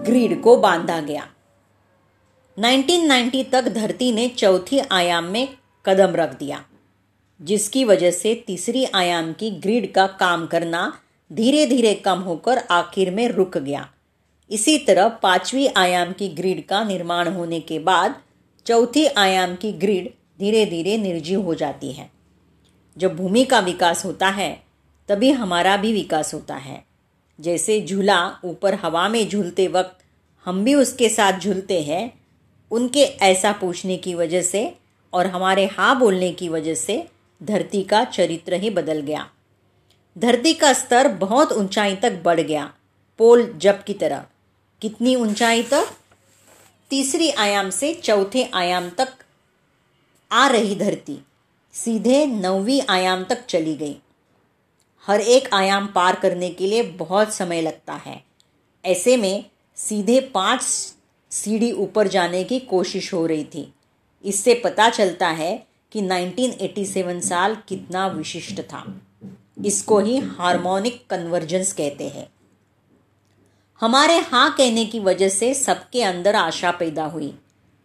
ग्रीड 0.03 0.41
को 0.41 0.55
बांधा 0.57 0.99
गया। 0.99 1.27
1990 2.57 3.43
तक 3.51 3.67
धरती 3.67 4.11
ने 4.11 4.27
चौथी 4.27 4.79
आयाम 4.91 5.23
में 5.23 5.47
कदम 5.85 6.15
रख 6.15 6.37
दिया। 6.39 6.63
जिसकी 7.41 7.83
वजह 7.83 8.11
से 8.11 8.33
तीसरी 8.47 8.85
आयाम 8.93 9.33
की 9.33 9.49
ग्रिड 9.49 9.91
का 9.93 10.07
काम 10.07 10.45
करना 10.45 10.91
धीरे 11.31 11.65
धीरे 11.65 11.93
कम 11.93 12.19
होकर 12.19 12.57
आखिर 12.57 13.11
में 13.11 13.27
रुक 13.29 13.57
गया। 13.57 13.87
इसी 14.49 14.77
तरह 14.77 15.07
पांचवी 15.07 15.67
आयाम 15.67 16.11
की 16.11 16.27
ग्रिड 16.27 16.65
का 16.65 16.83
निर्माण 16.83 17.27
होने 17.27 17.59
के 17.59 17.79
बाद 17.79 18.15
चौथी 18.65 19.05
आयाम 19.05 19.55
की 19.55 19.71
ग्रिड 19.71 20.09
धीरे 20.39 20.65
धीरे 20.65 20.97
निर्जीव 20.97 21.41
हो 21.41 21.53
जाती 21.53 21.91
है। 21.91 22.09
जब 22.97 23.15
भूमि 23.15 23.43
का 23.43 23.59
विकास 23.59 24.05
होता 24.05 24.29
है, 24.29 24.63
तभी 25.09 25.31
हमारा 25.31 25.77
भी 25.77 25.93
विकास 25.93 26.33
होता 26.33 26.55
है। 26.55 26.83
जैसे 27.39 27.81
झूला 27.81 28.31
ऊपर 28.43 28.73
हवा 28.73 29.07
में 29.09 29.29
झूलते 29.29 29.67
वक्त 29.67 29.97
हम 30.45 30.63
भी 30.63 30.73
उसके 30.73 31.09
साथ 31.09 31.39
झूलते 31.39 31.81
हैं, 31.81 32.11
उनके 32.71 32.99
ऐसा 32.99 33.51
पूछने 33.51 33.97
की 33.97 34.13
वजह 34.13 34.41
से 34.41 34.73
और 35.13 35.25
हमारे 35.25 35.65
हाँ 35.65 35.99
बोलने 35.99 36.31
की 36.31 36.49
वजह 36.49 36.73
से 36.73 37.07
धरती 37.41 37.83
का 37.83 38.03
चरित्र 38.05 38.53
ही 38.53 38.69
बदल 38.69 38.99
गया। 38.99 39.27
धरती 40.15 40.53
का 40.53 40.71
स्तर 40.73 41.07
बहुत 41.07 41.51
ऊंचाई 41.51 41.95
तक 41.95 42.21
बढ़ 42.23 42.39
गया, 42.39 42.71
पोल 43.19 43.51
जब 43.57 43.83
की 43.83 43.93
तरह। 43.93 44.25
कितनी 44.81 45.15
ऊंचाई 45.15 45.63
तक? 45.63 45.87
तीसरी 46.91 47.29
आयाम 47.29 47.69
से 47.69 47.93
चौथे 47.93 48.43
आयाम 48.53 48.89
तक 48.89 49.13
आ 50.31 50.47
रही 50.47 50.75
धरती, 50.75 51.17
सीधे 51.73 52.25
नौवीं 52.25 52.81
आयाम 52.89 53.23
तक 53.23 53.45
चली 53.45 53.75
गई। 53.75 53.95
हर 55.07 55.21
एक 55.21 55.47
आयाम 55.53 55.87
पार 55.87 56.15
करने 56.15 56.49
के 56.49 56.67
लिए 56.67 56.81
बहुत 56.97 57.33
समय 57.33 57.61
लगता 57.61 57.93
है। 58.05 58.21
ऐसे 58.85 59.15
में 59.17 59.43
सीधे 59.77 60.19
पाँच 60.33 60.61
सीढ़ी 61.31 61.71
ऊपर 61.71 62.07
जाने 62.07 62.43
की 62.43 62.59
कोशिश 62.59 63.13
हो 63.13 63.25
रही 63.25 63.43
थी। 63.45 63.73
इससे 64.23 64.53
पता 64.55 64.89
चलता 64.89 65.29
है 65.29 65.55
कि 65.91 66.01
1987 66.01 67.19
साल 67.19 67.57
कितना 67.67 68.07
विशिष्ट 68.07 68.61
था। 68.61 69.01
इसको 69.65 69.99
ही 69.99 70.17
हार्मोनिक 70.17 71.07
कन्वर्जेंस 71.09 71.73
कहते 71.73 72.09
हैं। 72.09 72.29
हमारे 73.81 74.17
हाँ 74.17 74.55
कहने 74.57 74.85
की 74.85 74.99
वजह 74.99 75.29
से 75.29 75.53
सबके 75.53 76.03
अंदर 76.03 76.35
आशा 76.35 76.71
पैदा 76.71 77.05
हुई। 77.05 77.39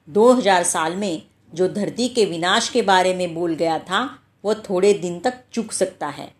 2000 0.08 0.62
साल 0.62 0.96
में 0.96 1.22
जो 1.54 1.68
धरती 1.68 2.08
के 2.08 2.24
विनाश 2.24 2.68
के 2.68 2.82
बारे 2.82 3.14
में 3.14 3.34
बोल 3.34 3.54
गया 3.54 3.78
था 3.78 4.18
वह 4.44 4.54
थोड़े 4.54 4.94
दिन 4.94 5.20
तक 5.20 5.34
चुक 5.52 5.72
सकता 5.72 6.06
है। 6.06 6.34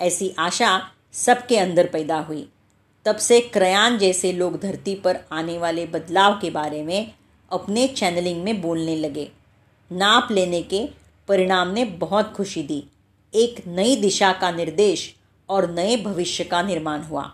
ऐसी 0.00 0.34
आशा 0.38 0.90
सबके 1.12 1.58
अंदर 1.58 1.86
पैदा 1.86 2.18
हुई। 2.18 2.48
तब 3.04 3.16
से 3.16 3.40
क्रयान 3.40 3.98
जैसे 3.98 4.32
लोग 4.32 4.60
धरती 4.60 4.94
पर 4.94 5.20
आने 5.32 5.58
वाले 5.58 5.86
बदलाव 5.86 6.38
के 6.40 6.50
बारे 6.50 6.82
में 6.82 7.14
अपने 7.52 7.88
चैनलिंग 7.88 8.44
में 8.44 8.62
बोलने 8.62 8.96
लगे। 8.96 9.32
नाप 9.92 10.28
लेने 10.30 10.62
के 10.62 11.05
परिणाम 11.28 11.68
ने 11.68 11.84
बहुत 11.84 12.32
खुशी 12.36 12.62
दी। 12.62 12.84
एक 13.34 13.66
नई 13.66 13.96
दिशा 13.96 14.32
का 14.32 14.50
निर्देश 14.50 15.14
और 15.48 15.70
नए 15.70 15.96
भविष्य 15.96 16.44
का 16.44 16.62
निर्माण 16.62 17.02
हुआ। 17.02 17.32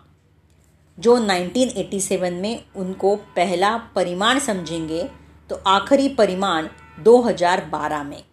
जो 0.99 1.17
1987 1.17 2.33
में 2.33 2.63
उनको 2.75 3.15
पहला 3.15 3.77
परिमाण 3.77 4.39
समझेंगे 4.39 5.03
तो 5.49 5.55
आखिरी 5.67 6.07
परिमाण 6.09 6.67
2012 6.99 8.03
में। 8.03 8.23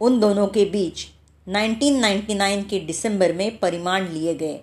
उन 0.00 0.20
दोनों 0.20 0.46
के 0.46 0.64
बीच 0.64 1.06
1999 1.48 2.62
के 2.62 2.78
दिसंबर 2.78 3.32
में 3.32 3.58
परिमाण 3.58 4.08
लिए 4.08 4.34
गए। 4.34 4.58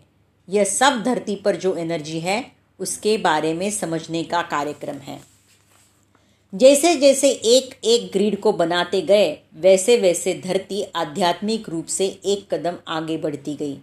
यह 0.49 0.63
सब 0.63 1.03
धरती 1.03 1.35
पर 1.35 1.55
जो 1.55 1.75
एनर्जी 1.75 2.19
है, 2.19 2.51
उसके 2.79 3.17
बारे 3.17 3.53
में 3.53 3.71
समझने 3.71 4.23
का 4.23 4.41
कार्यक्रम 4.41 4.97
है। 4.97 5.34
जैसे 6.53 6.93
जैसे 6.95 7.29
एक 7.29 7.73
एक 7.83 8.09
ग्रिड 8.13 8.39
को 8.39 8.51
बनाते 8.51 9.01
गए, 9.01 9.31
वैसे 9.55 9.97
वैसे 9.97 10.33
धरती 10.43 10.83
आध्यात्मिक 10.95 11.67
रूप 11.69 11.85
से 11.85 12.05
एक 12.05 12.53
कदम 12.53 12.75
आगे 12.87 13.17
बढ़ती 13.17 13.55
गई। 13.55 13.77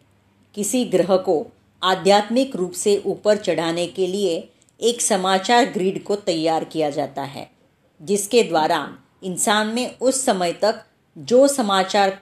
किसी 0.54 0.84
ग्रह 0.84 1.16
को 1.16 1.34
आध्यात्मिक 1.82 2.56
रूप 2.56 2.72
से 2.72 2.96
ऊपर 3.06 3.36
चढ़ाने 3.36 3.86
के 3.86 4.06
लिए 4.06 4.48
एक 4.80 5.00
समाचार 5.00 5.64
ग्रिड 5.64 6.02
को 6.04 6.16
तैयार 6.16 6.64
किया 6.64 6.90
जाता 6.90 7.22
है, 7.22 7.48
जिसके 8.00 8.42
द्वारा 8.42 8.86
इंसान 9.24 9.66
में 9.66 9.98
उस 9.98 10.24
समय 10.24 10.52
तक 10.52 10.82
जो 11.16 11.46
समाचार 11.48 12.18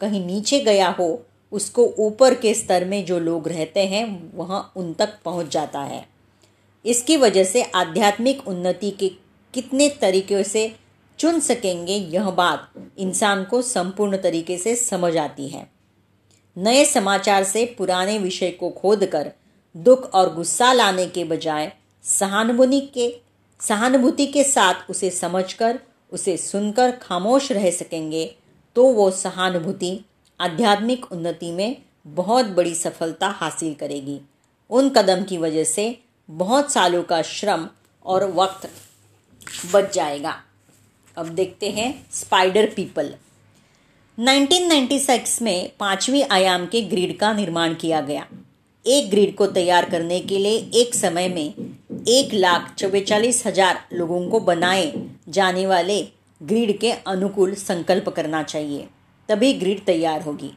कहीं 0.00 0.24
नीचे 0.26 0.60
गया 0.60 0.88
हो, 0.90 1.22
उसको 1.52 1.92
ऊपर 1.98 2.34
के 2.34 2.54
स्तर 2.54 2.84
में 2.84 3.04
जो 3.04 3.18
लोग 3.18 3.48
रहते 3.48 3.86
हैं, 3.86 4.32
वह 4.34 4.64
उन 4.76 4.92
तक 4.92 5.18
पहुँच 5.24 5.52
जाता 5.52 5.80
है। 5.80 6.06
इसकी 6.84 7.16
वजह 7.16 7.44
से 7.44 7.62
आध्यात्मिक 7.74 8.48
उन्नति 8.48 8.90
के 8.90 9.10
कितने 9.54 9.88
तरीके 10.00 10.42
से 10.44 10.74
चुन 11.18 11.40
सकेंगे 11.40 11.94
यह 11.94 12.30
बात 12.30 12.72
इंसान 12.98 13.44
को 13.44 13.62
संपूर्ण 13.62 14.16
तरीके 14.16 14.58
से 14.58 14.74
समझ 14.76 15.16
आती 15.16 15.48
है। 15.48 15.66
नए 16.56 16.84
समाचार 16.84 17.44
से 17.44 17.64
पुराने 17.78 18.18
विषय 18.18 18.50
को 18.50 18.70
खोदकर 18.70 19.30
दुख 19.74 20.14
और 20.14 20.34
गुस्सा 20.34 20.72
लाने 20.72 21.06
के 21.06 21.24
बजाय 21.24 21.72
सहानुभूति 22.04 22.80
के 22.94 23.08
सहानुभूति 23.60 24.26
के 24.26 24.44
साथ 24.44 24.90
उसे 24.90 25.10
समझकर, 25.10 25.78
उसे 26.12 26.36
सुनकर 26.36 26.90
खामोश 26.92 27.50
रह 27.52 27.70
सकेंगे 27.70 28.24
तो 28.76 28.84
वो 28.84 29.10
सहानुभूति 29.10 30.00
आध्यात्मिक 30.40 31.12
उन्नति 31.12 31.50
में 31.50 31.76
बहुत 32.06 32.46
बड़ी 32.46 32.74
सफलता 32.74 33.28
हासिल 33.28 33.74
करेगी। 33.74 34.20
उन 34.70 34.88
कदम 34.88 35.22
की 35.22 35.38
वजह 35.38 35.64
से 35.64 35.98
बहुत 36.28 36.72
सालों 36.72 37.02
का 37.02 37.22
श्रम 37.22 37.68
और 38.06 38.24
वक्त 38.32 38.68
बच 39.72 39.94
जाएगा। 39.94 40.42
अब 41.16 41.28
देखते 41.28 41.70
हैं 41.70 42.06
स्पाइडर 42.12 42.72
पीपल 42.76 43.14
1996 44.18 45.42
में 45.42 45.70
पांचवी 45.80 46.22
आयाम 46.22 46.66
के 46.66 46.82
ग्रिड 46.82 47.18
का 47.18 47.32
निर्माण 47.32 47.74
किया 47.74 48.00
गया। 48.00 48.26
एक 48.84 49.10
ग्रिड 49.10 49.36
को 49.36 49.46
तैयार 49.46 49.90
करने 49.90 50.20
के 50.20 50.38
लिए 50.38 50.70
एक 50.74 50.94
समय 50.94 51.28
में 51.28 51.54
एक 52.08 52.34
लाख 52.34 52.74
चौबेचालीस 52.78 53.46
हज़ार 53.46 53.88
लोगों 53.92 54.30
को 54.30 54.40
बनाए 54.40 55.08
जाने 55.28 55.66
वाले 55.66 56.08
ग्रिड 56.40 56.78
के 56.78 56.92
अनुकूल 57.06 57.54
संकल्प 57.54 58.08
करना 58.08 58.42
चाहिए। 58.42 58.88
तभी 59.28 59.52
ग्रिड 59.52 59.84
तैयार 59.84 60.22
होगी। 60.22 60.50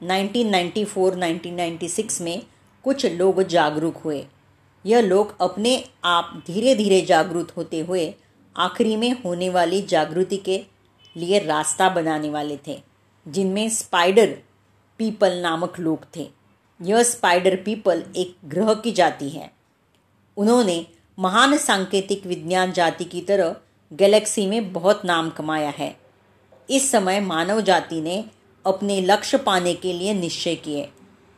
1994-1996 0.00 2.20
में 2.20 2.42
कुछ 2.84 3.06
लोग 3.06 3.46
जागरूक 3.46 3.96
हुए। 3.96 4.24
यह 4.84 5.00
लोग 5.00 5.36
अपने 5.40 5.84
आप 6.04 6.42
धीरे 6.46 6.74
धीरे 6.74 7.02
जागरूक 7.02 7.50
होते 7.50 7.80
हुए 7.80 8.14
आखिरी 8.56 8.96
में 8.96 9.22
होने 9.24 9.48
वाली 9.48 9.82
जागृति 9.82 10.36
के 10.36 10.62
लिए 11.16 11.38
रास्ता 11.38 11.88
बनाने 11.88 12.30
वाले 12.30 12.58
थे, 12.66 12.82
जिनमें 13.28 13.68
स्पाइडर 13.68 14.36
पीपल 14.98 15.32
नामक 15.32 15.78
लोग 15.78 16.04
थे। 16.16 16.28
यह 16.82 17.02
स्पाइडर 17.02 17.56
पीपल 17.56 18.04
एक 18.16 18.36
ग्रह 18.44 18.74
की 18.74 18.92
जाति 18.92 19.28
है। 19.28 19.50
उन्होंने 20.36 20.86
महान 21.18 21.56
सांकेतिक 21.58 22.26
विज्ञान 22.26 22.72
जाति 22.72 23.04
की 23.04 23.20
तरह 23.20 23.56
गैलेक्सी 23.92 24.46
में 24.46 24.72
बहुत 24.72 25.04
नाम 25.04 25.30
कमाया 25.30 25.70
है। 25.70 25.96
इस 26.70 26.90
समय 26.90 27.20
मानव 27.20 27.60
जाति 27.60 28.00
ने 28.00 28.24
अपने 28.66 29.00
लक्ष्य 29.00 29.38
पाने 29.38 29.74
के 29.74 29.92
लिए 29.92 30.14
निश्चय 30.14 30.54
किए। 30.54 30.88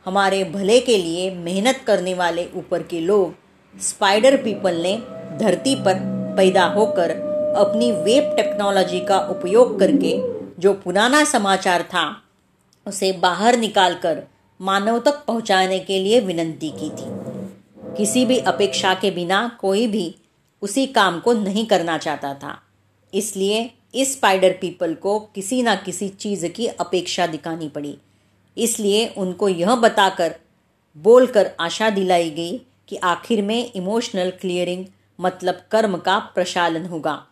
हमारे 0.05 0.43
भले 0.43 0.79
के 0.79 0.97
लिए 0.97 1.29
मेहनत 1.31 1.83
करने 1.87 2.13
वाले 2.13 2.49
ऊपर 2.55 2.83
के 2.83 2.99
लोग 2.99 3.79
स्पाइडर 3.81 4.37
पीपल 4.37 4.81
ने 4.81 4.97
धरती 5.39 5.75
पर 5.75 6.22
पैदा 6.37 6.65
होकर 6.65 7.09
अपनी 7.57 7.91
वेब 7.91 8.33
टेक्नोलॉजी 8.35 8.99
का 8.99 9.19
उपयोग 9.19 9.79
करके 9.79 10.13
जो 10.61 10.73
पुराना 10.73 11.23
समाचार 11.23 11.83
था, 11.83 12.21
उसे 12.87 13.11
बाहर 13.11 13.57
निकालकर 13.57 14.23
मानव 14.61 14.99
तक 14.99 15.23
पहुँचाने 15.27 15.79
के 15.79 15.99
लिए 15.99 16.19
विनंती 16.19 16.69
की 16.69 16.89
थी। 16.89 17.11
किसी 17.97 18.25
भी 18.25 18.37
अपेक्षा 18.37 18.93
के 18.93 19.11
बिना 19.11 19.57
कोई 19.61 19.87
भी 19.87 20.15
उसी 20.61 20.85
काम 20.87 21.19
को 21.19 21.33
नहीं 21.33 21.65
करना 21.65 21.97
चाहता 21.97 22.33
था। 22.33 22.61
इसलिए 23.13 23.69
इस 23.95 24.13
स्पाइडर 24.13 24.51
पीपल 24.61 24.93
को 24.93 25.19
किसी 25.19 25.61
ना 25.61 25.75
किसी 25.75 26.09
चीज़ 26.09 26.47
की 26.47 26.67
अपेक्षा 26.67 27.27
दिखानी 27.27 27.69
पड़ी। 27.69 27.97
इसलिए 28.57 29.07
उनको 29.17 29.49
यह 29.49 29.75
बताकर, 29.75 30.35
बोलकर 30.97 31.51
आशा 31.59 31.89
दिलाई 31.89 32.29
गई 32.29 32.57
कि 32.87 32.95
आखिर 32.95 33.41
में 33.41 33.71
इमोशनल 33.75 34.29
क्लियरिंग 34.29 34.85
मतलब 35.23 35.61
कर्म 35.71 35.97
का 35.97 36.19
प्रशालन 36.19 36.85
होगा। 36.85 37.25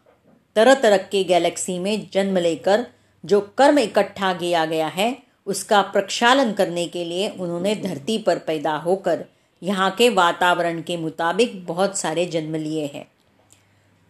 तरह 0.56 0.74
तरह 0.74 0.98
के 0.98 1.24
गैलेक्सी 1.24 1.80
में 1.80 2.08
जन्म 2.14 2.38
लेकर 2.38 2.86
जो 3.26 3.42
कर्म 3.58 3.80
इकट्ठा 3.80 4.34
किया 4.34 4.66
गया 4.66 4.88
है, 4.88 5.18
उसका 5.46 5.82
प्रक्षालन 5.82 6.54
करने 6.54 6.88
के 6.88 7.06
लिए 7.06 7.30
उन्होंने 7.30 7.76
धरती 7.76 8.18
पर 8.18 8.38
पैदा 8.38 8.76
होकर 8.76 9.26
यहाँ 9.64 9.92
के 9.92 10.10
वातावरण 10.10 10.82
के 10.82 10.98
मुताबिक 10.98 11.66
बहुत 11.66 11.98
सारे 11.98 12.26
जन्म 12.26 12.56
लिए 12.56 12.92
हैं। 12.94 13.12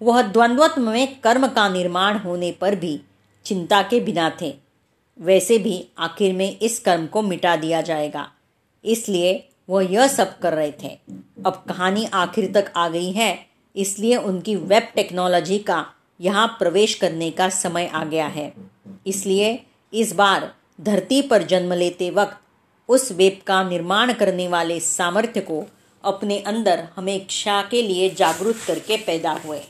वह 0.02 0.22
द्वंद्वत्व 0.22 0.82
में 0.82 1.20
कर्म 1.20 1.48
का 1.48 1.70
निर्माण 1.70 2.18
होने 2.18 2.52
पर 2.52 2.76
भी 2.76 3.02
चिंता 3.46 3.82
के 3.82 4.00
बिना 4.00 4.38
थे। 4.42 4.54
वैसे 5.20 5.58
भी 5.58 5.88
आखिर 5.98 6.34
में 6.34 6.60
इस 6.60 6.80
कर्म 6.80 7.06
को 7.06 7.22
मिटा 7.22 7.56
दिया 7.56 7.82
जाएगा। 7.82 8.32
इसलिए 8.86 9.50
वह 9.70 9.94
यह 9.94 10.08
सब 10.08 10.40
कर 10.40 10.54
रहे 10.54 10.72
थे। 10.72 11.00
अब 11.46 11.64
कहानी 11.70 12.06
आखिर 12.14 12.52
तक 12.52 12.72
आ 12.76 12.90
गई 12.90 13.12
है। 13.12 13.51
इसलिए 13.76 14.16
उनकी 14.16 14.56
वेब 14.56 14.88
टेक्नोलॉजी 14.96 15.60
का 15.60 15.86
यहाँ 16.20 16.48
प्रवेश 16.60 16.94
करने 16.96 17.30
का 17.32 17.50
समय 17.50 17.88
आ 17.88 18.04
गया 18.04 18.28
है। 18.28 18.54
इसलिए 19.08 19.64
इस 19.94 20.14
बार 20.14 20.54
धरती 20.82 21.22
पर 21.22 21.44
जन्म 21.44 21.74
लेते 21.74 22.10
वक्त 22.10 22.38
उस 22.90 23.12
वेब 23.12 23.40
का 23.48 23.64
निर्माण 23.64 24.14
करने 24.14 24.48
वाले 24.48 24.80
सामर्थ्य 24.80 25.42
को 25.42 25.64
अपने 26.04 26.40
अंदर 26.40 26.88
हमेशा 26.96 27.62
के 27.62 27.82
लिए 27.82 28.10
जागरूक 28.10 28.56
करके 28.68 28.98
पैदा 28.98 29.32
हुए। 29.46 29.62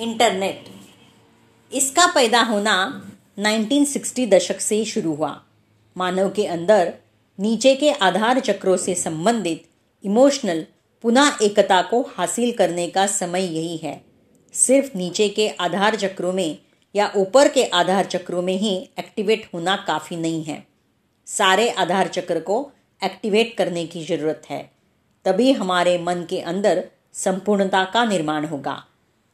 इंटरनेट। 0.00 0.64
इसका 1.72 2.06
पैदा 2.06 2.42
होना 2.42 2.74
1960 3.38 4.26
दशक 4.26 4.60
से 4.60 4.84
शुरू 4.84 5.14
हुआ। 5.14 5.40
मानव 5.96 6.30
के 6.30 6.46
अंदर 6.46 6.92
नीचे 7.38 7.74
के 7.74 7.90
आधार 7.90 8.40
चक्रों 8.40 8.76
से 8.76 8.94
संबंधित 8.94 9.68
इमोशनल 10.04 10.64
पुनः 11.02 11.38
एकता 11.42 11.82
को 11.82 12.02
हासिल 12.02 12.52
करने 12.52 12.86
का 12.88 13.06
समय 13.06 13.42
यही 13.42 13.76
है। 13.76 14.04
सिर्फ़ 14.52 14.98
नीचे 14.98 15.28
के 15.28 15.48
आधार 15.48 15.96
चक्रों 15.96 16.32
में 16.32 16.58
या 16.94 17.12
ऊपर 17.16 17.48
के 17.48 17.64
आधार 17.64 18.04
चक्रों 18.04 18.42
में 18.42 18.56
ही 18.56 18.90
एक्टिवेट 18.98 19.48
होना 19.54 19.76
काफ़ी 19.76 20.16
नहीं 20.16 20.44
है। 20.44 20.66
सारे 21.26 21.70
आधार 21.70 22.08
चक्र 22.08 22.40
को 22.40 22.72
एक्टिवेट 23.04 23.56
करने 23.56 23.86
की 23.86 24.04
ज़रूरत 24.04 24.42
है। 24.50 24.70
तभी 25.24 25.52
हमारे 25.52 25.98
मन 25.98 26.26
के 26.30 26.40
अंदर 26.40 26.84
संपूर्णता 27.12 27.84
का 27.84 28.04
निर्माण 28.04 28.46
होगा। 28.46 28.84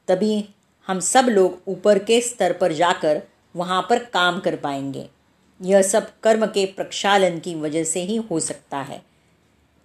तभी 0.08 0.48
हम 0.86 1.00
सब 1.00 1.26
लोग 1.28 1.62
ऊपर 1.68 1.98
के 1.98 2.20
स्तर 2.20 2.52
पर 2.52 2.72
जाकर 2.72 3.22
वहाँ 3.56 3.86
पर 3.90 3.98
काम 3.98 4.40
कर 4.40 4.56
पाएँगे। 4.56 5.08
यह 5.62 5.82
सब 5.82 6.20
कर्म 6.22 6.46
के 6.46 6.66
प्रक्षालन 6.66 7.38
की 7.38 7.54
वजह 7.54 7.84
से 7.84 8.00
ही 8.00 8.16
हो 8.16 8.40
सकता 8.40 8.78
है। 8.78 9.07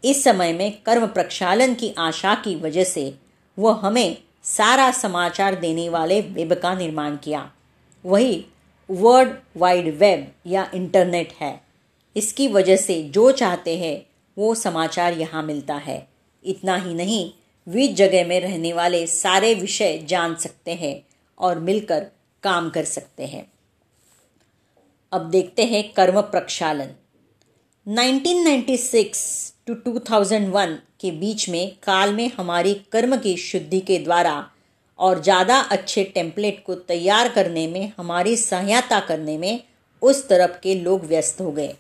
इस 0.04 0.24
समय 0.24 0.54
में 0.54 0.72
कर्म 0.86 1.08
प्रक्षालन 1.08 1.74
की 1.74 1.94
आशा 1.98 2.36
की 2.36 2.56
वजह 2.56 2.84
से 2.84 3.14
वह 3.60 3.80
हमें 3.80 4.16
सारा 4.44 4.92
समाचार 4.92 5.56
देने 5.56 5.90
वाले 5.90 6.22
वेब 6.22 6.54
का 6.54 6.74
निर्माण 6.74 7.16
किया। 7.16 7.52
वही 8.06 8.46
वर्ल्ड 8.90 9.32
वाइड 9.58 9.98
वेब 9.98 10.34
या 10.46 10.72
इंटरनेट 10.74 11.34
है। 11.42 11.64
इसकी 12.16 12.48
वजह 12.48 12.76
से 12.76 13.04
जो 13.04 13.32
चाहते 13.32 13.78
हैं, 13.78 14.06
वो 14.38 14.56
समाचार 14.56 15.14
यहाँ 15.14 15.44
मिलता 15.44 15.76
है। 15.76 16.08
इतना 16.44 16.76
ही 16.76 16.94
नहीं 16.94 17.32
विविध 17.68 17.96
जगह 17.96 18.28
में 18.28 18.40
रहने 18.40 18.74
वाले 18.74 19.08
सारे 19.08 19.54
विषय 19.54 19.98
जान 19.98 20.36
सकते 20.36 20.74
हैं 20.74 20.96
और 21.40 21.60
मिलकर 21.60 22.06
काम 22.44 22.70
कर 22.70 22.84
सकते 22.84 23.26
हैं। 23.26 23.52
अब 25.12 25.30
देखते 25.30 25.64
हैं 25.64 25.94
कर्म 25.94 26.22
प्रक्षालन। 26.22 26.88
1996 27.88 29.53
टू 29.68 29.74
2001 29.84 30.72
के 31.00 31.10
बीच 31.12 31.48
में 31.50 31.72
काल 31.84 32.14
में 32.14 32.32
हमारी 32.38 32.74
कर्म 32.92 33.16
की 33.18 33.36
शुद्धि 33.38 33.80
के 33.80 33.98
द्वारा 34.00 34.34
और 35.00 35.22
ज़्यादा 35.24 35.60
अच्छे 35.72 36.04
टेम्पलेट 36.16 36.62
को 36.66 36.76
तैयार 36.76 37.30
करने 37.30 37.66
में, 37.68 37.92
हमारी 37.98 38.36
सहायता 38.38 39.00
करने 39.00 39.38
में 39.38 39.64
उस 40.02 40.28
तरफ़ 40.30 40.60
के 40.64 40.76
लोग 40.76 41.06
व्यस्त 41.06 41.40
हो 41.42 41.52
गए। 41.52 41.74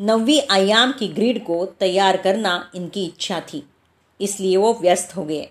नवी 0.00 0.38
आयाम 0.50 0.92
की 0.92 1.08
ग्रिड 1.08 1.42
को 1.44 1.64
तैयार 1.80 2.16
करना 2.16 2.70
इनकी 2.74 3.04
इच्छा 3.04 3.40
थी, 3.42 3.62
इसलिए 4.20 4.56
वो 4.56 4.72
व्यस्त 4.80 5.16
हो 5.16 5.24
गए। 5.24 5.48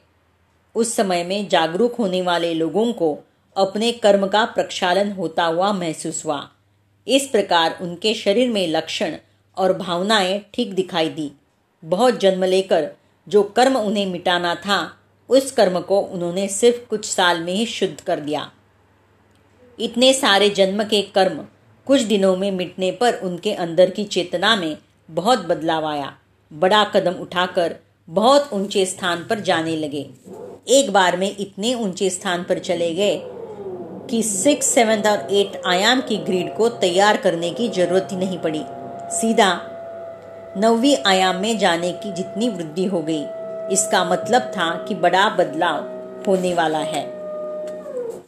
उस 0.76 0.94
समय 0.96 1.24
में 1.24 1.48
जागरूक 1.50 1.96
होने 1.96 2.22
वाले 2.22 2.54
लोगों 2.54 2.92
को 2.94 3.18
अपने 3.56 3.92
कर्म 4.00 4.28
का 4.28 4.44
प्रक्षालन 4.48 5.12
होता 5.12 5.46
हुआ 5.46 5.72
महसूस 5.74 6.24
हुआ। 6.26 6.42
इस 7.08 7.28
प्रकार 7.28 7.78
उनके 7.82 8.14
शरीर 8.16 8.50
में 8.50 8.68
लक्षण 8.68 9.18
और 9.58 9.74
भावनाएँ 9.78 10.40
ठीक 10.54 10.74
दिखाई 10.74 11.10
दी। 11.10 11.32
बहुत 11.86 12.20
जन्म 12.20 12.44
लेकर 12.44 12.90
जो 13.28 13.44
कर्म 13.44 13.78
उन्हें 13.78 14.06
मिटाना 14.06 14.56
था, 14.56 14.92
उस 15.30 15.52
कर्म 15.52 15.80
को 15.80 16.00
उन्होंने 16.00 16.48
सिर्फ़ 16.48 16.88
कुछ 16.90 17.06
साल 17.06 17.44
में 17.44 17.54
ही 17.54 17.66
शुद्ध 17.66 18.02
कर 18.02 18.20
दिया। 18.20 18.50
इतने 19.80 20.14
सारे 20.14 20.50
जन्म 20.50 20.84
के 20.84 21.02
कर्म 21.02 21.46
कुछ 21.88 22.02
दिनों 22.02 22.36
में 22.38 22.52
मिटने 22.52 22.92
पर 22.92 23.14
उनके 23.14 23.54
अंदर 23.54 23.90
की 23.90 24.04
चेतना 24.04 24.56
में 24.56 24.78
बहुत 25.10 25.46
बदलाव 25.46 25.86
आया। 25.86 26.14
बड़ा 26.52 26.84
कदम 26.84 27.14
उठाकर 27.14 27.76
बहुत 28.08 28.50
ऊँचे 28.54 28.86
स्थान 28.86 29.26
पर 29.30 29.40
जाने 29.40 29.76
लगे। 29.76 30.10
एक 30.68 30.92
बार 30.94 31.18
में 31.18 31.36
इतने 31.40 31.74
ऊँचे 31.74 32.10
स्थान 32.10 32.44
पर 32.44 32.60
चले 32.60 32.94
गए 32.96 33.20
कि 34.10 34.24
सिक्स 34.24 34.66
सेवन 34.66 35.02
और 35.02 35.34
एट 35.34 35.62
आयाम 35.66 36.02
की 36.02 36.18
ग्रिड 36.18 36.56
को 36.56 36.70
तैयार 36.70 37.18
करने 37.18 37.52
की 37.52 37.70
ज़रूरत 37.70 38.08
ही 38.12 38.18
नहीं 38.18 38.38
पड़ी। 38.38 38.62
सीधा 39.12 39.54
नौवीं 40.58 40.96
आयाम 41.06 41.36
में 41.36 41.58
जाने 41.58 41.92
की 41.94 42.12
जितनी 42.12 42.50
वृद्धि 42.50 42.86
हो 42.86 43.02
गई, 43.02 43.24
इसका 43.74 44.04
मतलब 44.04 44.42
था 44.42 44.70
कि 44.88 44.96
बड़ा 44.96 45.30
बदलाव 45.30 45.82
होने 46.28 46.54
वाला 46.54 46.80
है। 46.80 47.04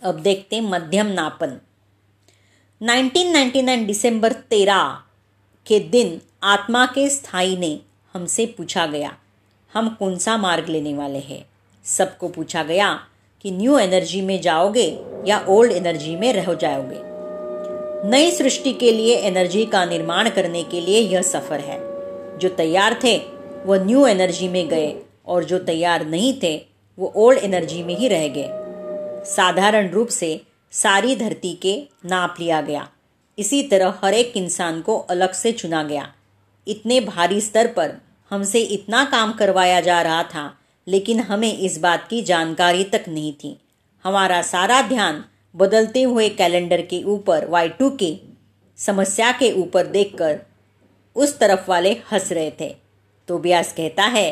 अब 0.03 0.19
देखते 0.23 0.61
मध्यम 0.61 1.07
नापन। 1.07 1.57
1999 2.81 3.85
दिसंबर 3.85 4.33
13 4.51 5.03
के 5.65 5.79
दिन 5.79 6.19
आत्मा 6.43 6.85
के 6.85 7.09
स्थायी 7.09 7.57
ने 7.57 7.79
हमसे 8.13 8.45
पूछा 8.45 8.85
गया, 8.85 9.13
हम 9.73 9.89
कौन 9.89 10.17
सा 10.17 10.37
मार्ग 10.37 10.69
लेने 10.69 10.93
वाले 10.93 11.19
हैं? 11.19 11.45
सबको 11.85 12.27
पूछा 12.27 12.63
गया 12.63 12.93
कि 13.41 13.51
न्यू 13.51 13.79
एनर्जी 13.79 14.21
में 14.21 14.39
जाओगे 14.41 14.99
या 15.25 15.45
ओल्ड 15.49 15.71
एनर्जी 15.71 16.15
में 16.15 16.31
रह 16.33 16.53
जाओगे? 16.53 17.01
नई 18.09 18.31
सृष्टि 18.31 18.73
के 18.73 18.91
लिए 18.91 19.15
एनर्जी 19.17 19.65
का 19.65 19.85
निर्माण 19.85 20.29
करने 20.29 20.63
के 20.63 20.81
लिए 20.81 20.99
यह 20.99 21.21
सफ़र 21.21 21.59
है। 21.59 21.86
जो 22.37 22.49
तैयार 22.49 22.99
थे 23.03 23.17
वह 23.65 23.83
न्यू 23.85 24.05
एनर्जी 24.07 24.47
में 24.47 24.67
गए 24.67 24.93
और 25.25 25.43
जो 25.43 25.59
तैयार 25.59 26.05
नहीं 26.05 26.33
थे, 26.43 26.55
वो 26.97 27.11
ओल्ड 27.15 27.39
एनर्जी 27.39 27.83
में 27.83 27.95
ही 27.97 28.07
रह 28.07 28.27
गए। 28.27 28.49
साधारण 29.25 29.89
रूप 29.89 30.07
से 30.07 30.29
सारी 30.71 31.15
धरती 31.15 31.53
के 31.53 31.75
नाप 32.05 32.35
लिया 32.39 32.61
गया। 32.61 32.87
इसी 33.37 33.61
तरह 33.63 33.99
हर 34.03 34.13
एक 34.13 34.37
इंसान 34.37 34.81
को 34.81 34.97
अलग 34.97 35.31
से 35.31 35.51
चुना 35.51 35.83
गया। 35.83 36.13
इतने 36.67 36.99
भारी 36.99 37.41
स्तर 37.41 37.67
पर 37.67 37.91
हमसे 38.31 38.61
इतना 38.61 39.03
काम 39.05 39.31
करवाया 39.31 39.81
जा 39.81 40.01
रहा 40.01 40.23
था, 40.23 40.49
लेकिन 40.87 41.19
हमें 41.19 41.57
इस 41.57 41.77
बात 41.77 42.07
की 42.09 42.21
जानकारी 42.21 42.83
तक 42.83 43.05
नहीं 43.07 43.33
थी। 43.33 43.57
हमारा 44.03 44.41
सारा 44.41 44.81
ध्यान 44.81 45.23
बदलते 45.55 46.01
हुए 46.01 46.29
कैलेंडर 46.29 46.81
के 46.81 47.03
ऊपर 47.03 47.45
वाई 47.45 47.69
टू 47.69 47.89
के 47.89 48.15
समस्या 48.77 49.31
के 49.31 49.51
ऊपर 49.51 49.85
देखकर 49.85 50.39
उस 51.17 51.37
तरफ़ 51.39 51.69
वाले 51.69 51.91
हंस 52.11 52.31
रहे 52.31 52.51
थे। 52.59 52.75
तो 53.27 53.37
ब्यास 53.39 53.73
कहता 53.73 54.03
है 54.03 54.31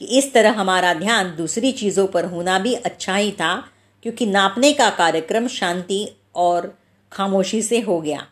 कि 0.00 0.04
इस 0.18 0.32
तरह 0.32 0.52
हमारा 0.52 0.92
ध्यान 0.94 1.34
दूसरी 1.36 1.72
चीज़ों 1.72 2.06
पर 2.06 2.24
होना 2.24 2.58
भी 2.58 2.74
अच्छा 2.74 3.16
ही 3.16 3.30
था, 3.32 3.54
क्योंकि 4.02 4.26
नापने 4.26 4.72
का 4.72 4.90
कार्यक्रम 4.90 5.46
शांति 5.48 6.08
और 6.34 6.78
खामोशी 7.12 7.62
से 7.62 7.80
हो 7.80 8.00
गया। 8.00 8.26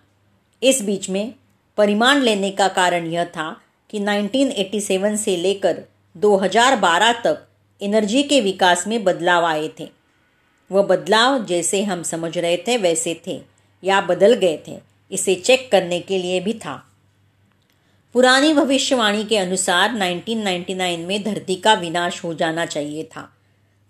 इस 0.63 0.83
बीच 0.83 1.11
में 1.11 1.35
परिमाण 1.79 2.21
लेने 2.21 2.51
का 2.51 2.69
कारण 2.69 3.07
यह 3.07 3.25
था 3.25 3.51
कि 3.91 3.99
1987 4.01 5.17
से 5.17 5.37
लेकर 5.37 5.83
2012 6.17 7.13
तक 7.13 7.47
एनर्जी 7.81 8.23
के 8.23 8.41
विकास 8.41 8.87
में 8.87 9.03
बदलाव 9.05 9.45
आए 9.45 9.69
थे। 9.81 9.89
वह 10.71 10.83
बदलाव 10.83 11.45
जैसे 11.45 11.83
हम 11.83 12.03
समझ 12.03 12.37
रहे 12.39 12.57
थे 12.57 12.77
वैसे 12.77 13.21
थे 13.27 13.41
या 13.83 14.01
बदल 14.01 14.35
गए 14.35 14.59
थे, 14.69 14.79
इसे 15.11 15.35
चेक 15.35 15.71
करने 15.73 16.01
के 16.01 16.19
लिए 16.19 16.41
भी 16.41 16.53
था। 16.55 16.83
पुरानी 18.15 18.53
भविष्यवाणी 18.55 19.25
के 19.25 19.37
अनुसार 19.37 19.95
1999 19.95 21.07
में 21.07 21.23
धरती 21.23 21.55
का 21.55 21.73
विनाश 21.75 22.23
हो 22.25 22.33
जाना 22.35 22.67
चाहिए 22.67 23.03
था। 23.05 23.29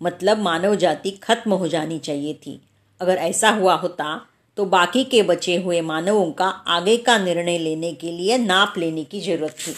मतलब 0.01 0.37
मानव 0.37 0.75
जाति 0.75 1.11
खत्म 1.23 1.53
हो 1.53 1.67
जानी 1.67 1.99
चाहिए 1.99 2.33
थी। 2.33 2.59
अगर 3.01 3.15
ऐसा 3.15 3.49
हुआ 3.49 3.75
होता 3.75 4.25
तो 4.57 4.65
बाकी 4.65 5.03
के 5.03 5.21
बचे 5.23 5.57
हुए 5.57 5.81
मानवों 5.81 6.31
का 6.31 6.45
आगे 6.45 6.97
का 6.97 7.17
निर्णय 7.17 7.57
लेने 7.57 7.93
के 7.93 8.11
लिए 8.11 8.37
नाप 8.37 8.77
लेने 8.77 9.03
की 9.03 9.21
ज़रूरत 9.21 9.55
थी। 9.59 9.75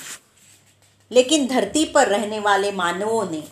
लेकिन 1.12 1.48
धरती 1.48 1.86
पर 1.86 2.08
रहने 2.08 2.40
वाले 2.40 2.72
मानवों 2.72 3.32
ने 3.32 3.44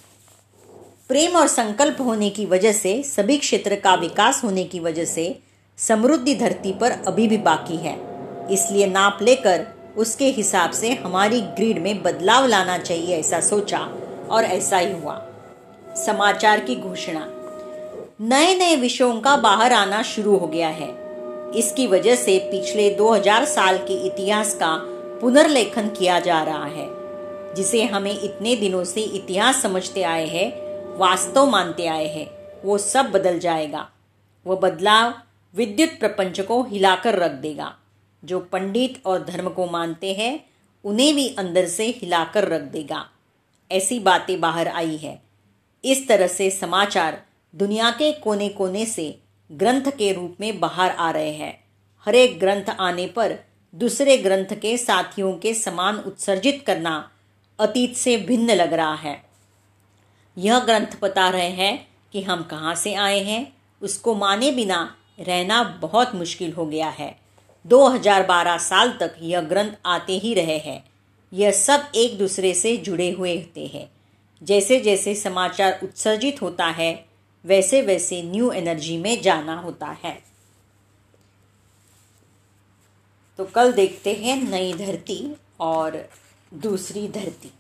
प्रेम 1.10 1.36
और 1.36 1.48
संकल्प 1.48 2.02
होने 2.02 2.30
की 2.30 2.46
वजह 2.46 2.72
से, 2.72 3.02
सभी 3.04 3.38
क्षेत्र 3.38 3.76
का 3.76 3.96
विकास 3.96 4.44
होने 4.44 4.64
की 4.64 4.80
वजह 4.80 5.06
से, 5.06 5.40
समृद्धि 5.78 6.36
धरती 6.36 6.74
पर 6.74 6.92
अभी 7.08 7.28
भी 7.28 7.38
बाकी 7.38 7.78
है। 7.78 7.98
इसलिए 8.52 8.88
नाप 8.88 9.20
लेकर 9.22 9.75
उसके 9.98 10.26
हिसाब 10.26 10.72
से 10.72 10.94
हमारी 10.94 11.42
ग्रिड 11.42 11.82
में 11.82 12.04
बदलाव 12.04 12.46
लाना 12.46 12.78
चाहिए, 12.78 13.18
ऐसा 13.18 13.40
सोचा 13.40 13.80
और 14.30 14.44
ऐसा 14.44 14.78
ही 14.78 14.92
हुआ। 14.92 15.26
समाचार 16.06 16.60
की 16.60 16.76
घोषणा। 16.76 17.28
नए 18.22 18.56
नए 18.56 18.76
विषयों 18.76 19.22
का 19.22 19.36
बाहर 19.38 19.74
आना 19.74 20.02
शुरू 20.04 20.38
हो 20.38 20.48
गया 20.48 20.70
है। 20.70 20.90
इसकी 21.52 21.88
वजह 21.88 22.16
से 22.16 22.40
पिछले 22.40 22.90
2000 22.90 23.46
साल 23.46 23.78
के 23.78 23.94
इतिहास 23.94 24.54
का 24.54 24.76
पुनर्लेखन 25.22 25.88
किया 25.90 26.20
जा 26.20 26.44
रहा 26.44 26.66
है, 26.66 26.88
जिसे 27.54 27.84
हमें 27.84 28.20
इतने 28.22 28.56
दिनों 28.56 28.84
से 28.84 29.02
इतिहास 29.02 29.62
समझते 29.62 30.04
आए 30.04 30.26
हैं, 30.26 30.52
वास्तव 30.98 31.46
मानते 31.46 31.88
आए 31.88 32.08
हैं, 32.08 32.30
वो 32.66 32.78
सब 32.78 33.12
बदल 33.12 33.40
जाएगा। 33.40 33.90
वो 34.46 34.56
बदलाव 34.56 35.14
विद्युत 35.56 35.90
प्रपंच 36.00 36.40
को 36.42 36.64
हिलाकर 36.64 37.16
रख 37.16 37.32
देगा। 37.32 37.74
जो 38.26 38.40
पंडित 38.40 39.02
और 39.06 39.26
धर्म 39.26 39.50
को 39.50 39.66
मानते 39.66 40.14
हैं, 40.14 40.40
उन्हें 40.84 41.16
भी 41.16 41.36
अंदर 41.38 41.66
से 41.66 41.86
हिलाकर 41.88 42.48
रख 42.48 42.62
देगा। 42.62 43.10
ऐसी 43.72 44.00
बातें 44.00 44.42
बाहर 44.42 44.68
आई 44.68 44.98
है। 44.98 45.22
इस 45.86 46.08
तरह 46.08 46.28
से 46.28 46.52
समाचार 46.52 47.26
दुनिया 47.56 47.92
के 47.92 48.12
कोने 48.12 48.50
कोने 48.50 48.86
से 48.86 49.20
ग्रंथ 49.52 49.82
के 49.82 50.14
रूप 50.14 50.38
में 50.40 50.60
बाहर 50.60 50.92
आ 50.92 51.12
रहे 51.12 51.32
हैं। 51.32 51.64
हर 52.06 52.16
एक 52.16 52.40
ग्रंथ 52.40 52.70
आने 52.80 53.08
पर 53.08 53.36
दूसरे 53.76 54.18
ग्रंथ 54.18 54.56
के 54.62 54.78
साथियों 54.78 55.34
के 55.34 55.54
समान 55.54 55.98
उत्सर्जित 55.98 56.64
करना 56.68 57.12
अतीत 57.60 57.96
से 57.96 58.18
भिन्न 58.18 58.52
लग 58.52 58.74
रहा 58.74 58.96
है। 58.96 59.24
यह 60.38 60.60
ग्रंथ 60.60 61.02
बता 61.02 61.30
रहे 61.30 61.50
हैं 61.50 61.88
कि 62.14 62.22
हम 62.22 62.44
कहाँ 62.44 62.76
से 62.76 62.94
आए 62.94 63.20
हैं, 63.20 63.54
उसको 63.82 64.16
माने 64.16 64.52
बिना 64.52 64.96
रहना 65.20 65.64
बहुत 65.64 66.16
मुश्किल 66.16 66.54
हो 66.54 66.66
गया 66.66 66.90
है। 66.90 67.25
2012 67.66 68.58
साल 68.58 68.98
तक 69.00 69.16
यह 69.20 69.42
ग्रंथ 69.42 69.72
आते 69.86 70.14
ही 70.14 70.34
रहे 70.34 70.58
हैं। 70.58 70.84
यह 71.34 71.52
सब 71.52 71.92
एक 71.96 72.18
दूसरे 72.18 72.54
से 72.54 72.78
जुड़े 72.78 73.12
हुए 73.12 73.38
होते 73.38 73.66
हैं। 73.66 73.92
जैसे 74.44 74.80
जैसे 74.80 75.16
समाचार 75.16 75.80
उत्सर्जित 75.84 76.42
होता 76.42 76.66
है, 76.66 77.06
वैसे 77.46 77.82
वैसे 77.82 78.24
न्यू 78.24 78.52
एनर्जी 78.52 78.98
में 78.98 79.22
जाना 79.22 79.60
होता 79.60 79.98
है। 80.04 80.24
तो 83.38 83.46
कल 83.46 83.74
देखते 83.74 84.14
हैं 84.14 84.50
नई 84.50 84.74
धरती 84.74 85.36
और 85.60 86.10
दूसरी 86.54 87.08
धरती। 87.08 87.52